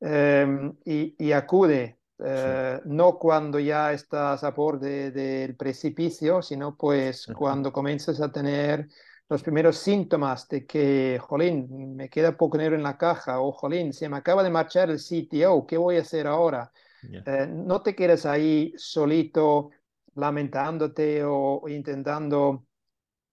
[0.01, 1.99] em, y, acude.
[2.23, 8.89] Eh, no cuando ya estás a borde del precipicio, sino pues cuando comiences a tener
[9.31, 13.93] los primeros síntomas de que, jolín, me queda poco dinero en la caja o, jolín,
[13.93, 16.73] se me acaba de marchar el CTO, ¿qué voy a hacer ahora?
[17.03, 19.71] Eh, no te quedes ahí solito
[20.15, 22.67] lamentándote o, intentando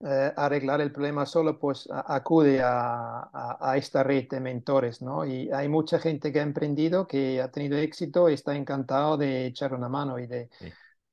[0.06, 5.26] eh, arreglar el problema solo, pues acude a, esta red de mentores, ¿no?
[5.26, 9.48] Y hay mucha gente que ha emprendido, que ha tenido éxito y está encantado de
[9.48, 10.50] echar una mano y de,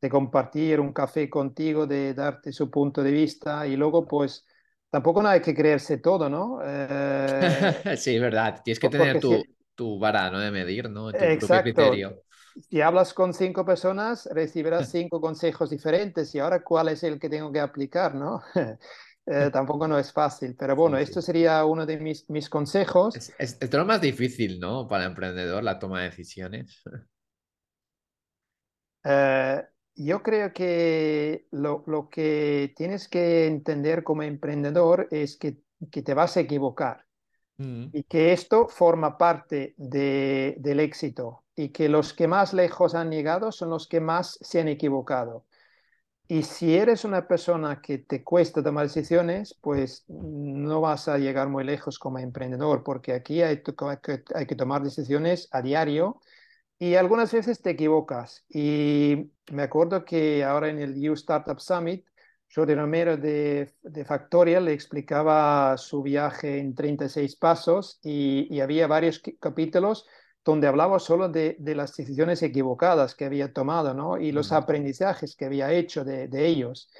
[0.00, 4.44] de compartir un café contigo, de darte su punto de vista y luego, pues
[4.90, 6.60] tampoco no hay que creerse todo, ¿no?
[6.62, 8.60] Eh, sí, es verdad.
[8.62, 9.42] Tienes que tener tu,
[9.74, 10.38] tu, vara ¿no?
[10.38, 11.10] de medir, ¿no?
[11.10, 12.23] Tu propio criterio.
[12.60, 17.28] Si hablas con cinco personas, recibirás cinco consejos diferentes y ahora cuál es el que
[17.28, 18.42] tengo que aplicar, ¿no?
[19.26, 23.16] Eh, tampoco no es fácil, pero bueno, esto sería uno de mis, mis consejos.
[23.16, 24.86] Es, es, es, lo más difícil, ¿no?
[24.86, 26.82] Para el emprendedor, la toma de decisiones.
[29.06, 29.62] Eh,
[29.96, 36.14] yo creo que lo, lo, que tienes que entender como emprendedor es que, que te
[36.14, 37.04] vas a equivocar
[37.58, 37.88] mm.
[37.92, 43.10] y que esto forma parte de, del éxito y que los que más lejos han
[43.10, 45.46] llegado son los que más se han equivocado.
[46.26, 51.48] Y si eres una persona que te cuesta tomar decisiones, pues no vas a llegar
[51.48, 53.62] muy lejos como emprendedor, porque aquí hay,
[54.34, 56.20] hay que tomar decisiones a diario
[56.78, 58.44] y algunas veces te equivocas.
[58.48, 62.06] Y me acuerdo que ahora en el You Startup Summit,
[62.54, 69.22] Jordi Romero de, de Factorial le explicaba su viaje en 36 pasos y, había varios
[69.40, 70.06] capítulos
[70.44, 74.18] donde hablaba solo de, de, las decisiones equivocadas que había tomado ¿no?
[74.18, 76.90] y los aprendizajes que había hecho de, de ellos.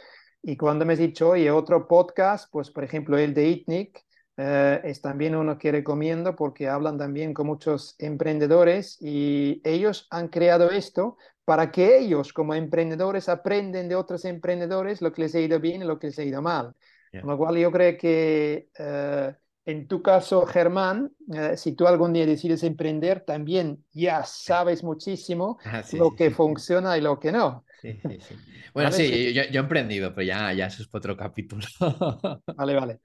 [0.42, 4.05] Y cuando me has dicho, oye, otro podcast, pues por ejemplo el de ITNIC,
[4.36, 10.28] eh, es también uno que recomiendo porque hablan también con muchos emprendedores y ellos han
[10.28, 15.40] creado esto para que ellos como emprendedores aprenden de otros emprendedores lo que les ha
[15.40, 16.74] ido bien y lo que les ha ido mal.
[17.12, 19.34] Con lo cual yo creo que eh,
[19.67, 25.59] en tu caso, Germán, eh, si tú algún día decides emprender, también ya sabes muchísimo
[25.65, 27.65] ah, lo que funciona y lo que no.
[28.73, 31.62] Bueno, sí, yo, he emprendido, pero ya, ya eso es otro capítulo.
[32.57, 33.01] Vale, vale.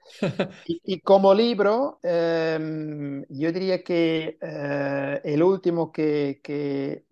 [0.66, 7.06] Y, como libro, em, yo diría que eh, el último que, que,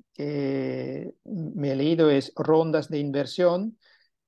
[1.26, 3.78] me he leído es Rondas de Inversión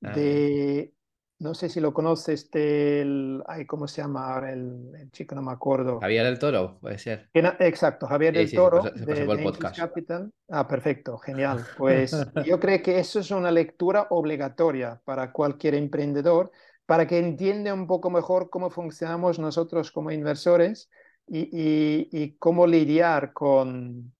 [0.03, 0.93] ah, de
[1.39, 5.35] no sé si lo conoces, del, ay, ¿cómo se llama ahora el, chico?
[5.35, 5.99] No me acuerdo.
[6.01, 7.29] Javier del Toro, puede ser.
[7.33, 8.83] Exacto, Javier del Toro.
[8.83, 10.33] de, Capital.
[10.49, 11.65] Ah, perfecto, genial.
[11.77, 12.15] Pues
[12.45, 16.51] yo creo que eso es una lectura obligatoria para cualquier emprendedor,
[16.85, 20.89] para que entienda un poco mejor cómo funcionamos nosotros como inversores
[21.25, 24.11] y, y, cómo lidiar con,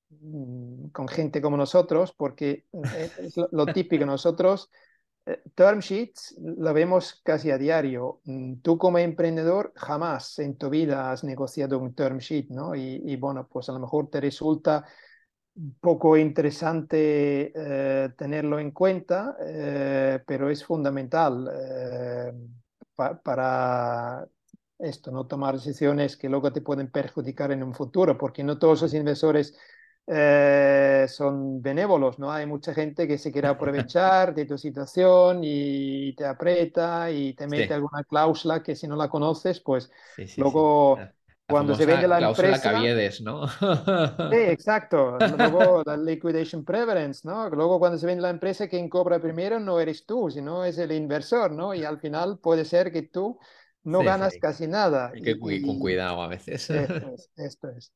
[0.93, 4.79] con gente como nosotros, porque es lo típico, nosotros eh,
[5.55, 8.21] term sheets lo vemos casi a diario.
[8.25, 12.75] Mm, tú como emprendedor jamás en tu vida has negociado un term sheet, ¿no?
[12.75, 14.85] Y, bueno, pues a lo mejor te resulta
[15.79, 21.49] poco interesante eh, tenerlo en cuenta, eh, pero es fundamental
[23.23, 24.27] para
[24.79, 28.81] esto, no tomar decisiones que luego te pueden perjudicar en un futuro, porque no todos
[28.81, 29.57] los inversores
[30.11, 32.31] eh, son benévolos, ¿no?
[32.31, 37.47] Hay mucha gente que se quiere aprovechar de tu situación y te aprieta y te
[37.47, 39.91] mete alguna cláusula que si no la conoces, pues
[40.35, 41.13] luego
[41.47, 42.61] cuando se vende la empresa...
[42.61, 43.47] Caviedes, ¿no?
[44.29, 45.19] sí, exacto.
[45.37, 47.49] Luego la liquidation preference, ¿no?
[47.49, 50.91] Luego cuando se vende la empresa, quien cobra primero no eres tú, sino es el
[50.91, 51.73] inversor, ¿no?
[51.73, 53.39] Y al final puede ser que tú
[53.83, 54.39] no Sí, ganas sí.
[54.39, 55.13] casi nada.
[55.13, 56.69] Hay que Y, con cuidado a veces.
[56.71, 57.91] esto es, esto es.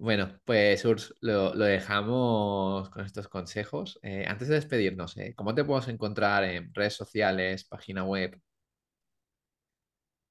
[0.00, 3.98] Bueno, pues Urs, lo, lo dejamos con estos consejos.
[4.02, 5.34] Eh, antes de despedirnos, ¿eh?
[5.36, 8.40] ¿Cómo te podemos encontrar en redes sociales, página web?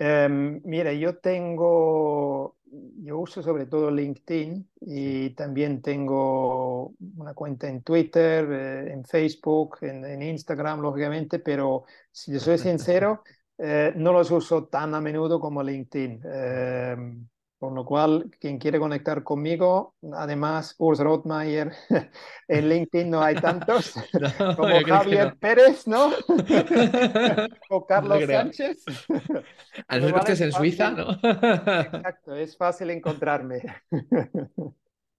[0.01, 2.57] Em, mira, yo tengo,
[3.03, 9.77] yo uso sobre todo LinkedIn y también tengo una cuenta en Twitter, eh, en Facebook,
[9.81, 13.23] en, en Instagram, lógicamente, pero si yo soy sincero,
[13.57, 16.21] eh, no los uso tan a menudo como LinkedIn.
[17.59, 21.73] Por lo cual, quien quiere conectar conmigo, además, Urs Rotmeier,
[22.47, 25.39] en LinkedIn no hay tantos No, como Javier no.
[25.39, 26.11] Pérez, ¿no?
[27.69, 28.25] o Carlos.
[28.25, 28.83] Sánchez.
[29.87, 31.11] A Con no lo ser que es en Suiza, ¿no?
[31.11, 33.61] exacto, es fácil encontrarme.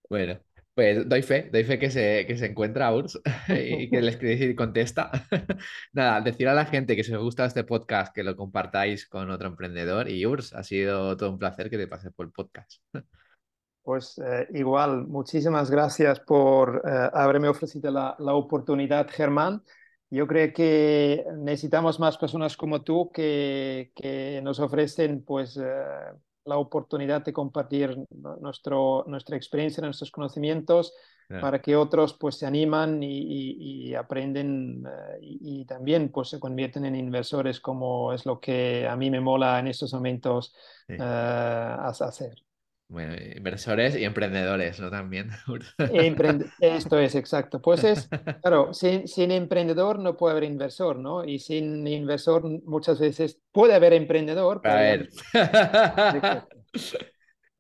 [0.09, 0.41] Bueno,
[0.81, 4.41] pues doy fe, doy fe que se, que se encuentra Urs y que le escribís
[4.41, 5.11] y contesta.
[5.93, 9.31] Nada, decir a la gente que si os gusta este podcast que lo compartáis con
[9.31, 12.81] otro emprendedor y Urs, ha sido todo un placer que te pases por el podcast.
[13.83, 19.63] Pues eh, igual, muchísimas gracias por eh, haberme ofrecido la, la oportunidad, Germán.
[20.09, 25.85] Yo creo que necesitamos más personas como tú que, que nos ofrecen pues, eh,
[26.51, 27.97] la oportunidad de compartir
[28.41, 30.95] nuestro, nuestra experiencia, nuestros conocimientos,
[31.39, 36.29] para que otros pues, se animan y, y- y aprenden eh, y, y también pues,
[36.29, 40.55] se convierten en inversores, como es lo que a mí me mola en estos momentos
[40.89, 40.95] sí.
[40.99, 41.03] eh,
[41.79, 42.43] hacer.
[42.91, 44.91] Bueno, inversores y emprendedores, ¿no?
[44.91, 45.31] También.
[46.61, 47.63] Esto es exacto.
[47.63, 48.09] Pues es,
[48.43, 51.25] claro, sin, sin emprendedor no puede haber inversor, ¿no?
[51.25, 55.09] Y sin inversor muchas veces puede haber emprendedor, A pero no- ver.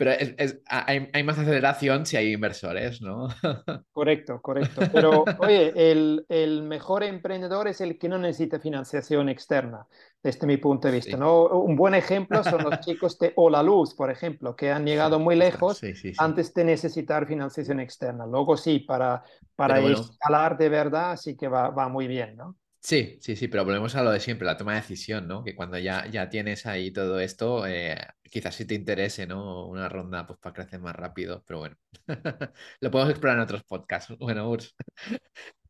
[0.01, 3.29] Pero es- es- hay, hay más aceleración si hay inversores, ¿no?
[3.93, 4.89] Correcto, correcto.
[4.93, 9.89] Pero oye, el, el mejor emprendedor es el que no necesita financiación externa,
[10.23, 11.17] desde mi punto de vista, Sí.
[11.17, 11.47] ¿no?
[11.49, 15.35] Un buen ejemplo son los chicos de Hola Luz, por ejemplo, que han llegado muy
[15.35, 16.15] lejos Sí, sí, sí.
[16.17, 18.27] antes de necesitar financiación externa.
[18.27, 19.25] Luego sí, para,
[19.57, 22.57] para bueno, escalar de verdad sí que va, va muy bien, ¿no?
[22.83, 25.45] Sí, sí, sí, pero volvemos a lo de siempre, la toma de decisión, ¿no?
[25.45, 29.67] Que cuando ya, ya tienes ahí todo esto, eh, quizás sí te interese, ¿no?
[29.67, 31.77] Una ronda pues para crecer más rápido, pero bueno,
[32.81, 34.17] lo podemos explorar en otros podcasts.
[34.19, 34.75] Bueno, Urs,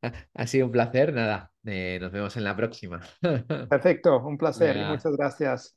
[0.34, 3.00] ha sido un placer, nada, eh, nos vemos en la próxima.
[3.68, 5.76] Perfecto, un placer y muchas gracias.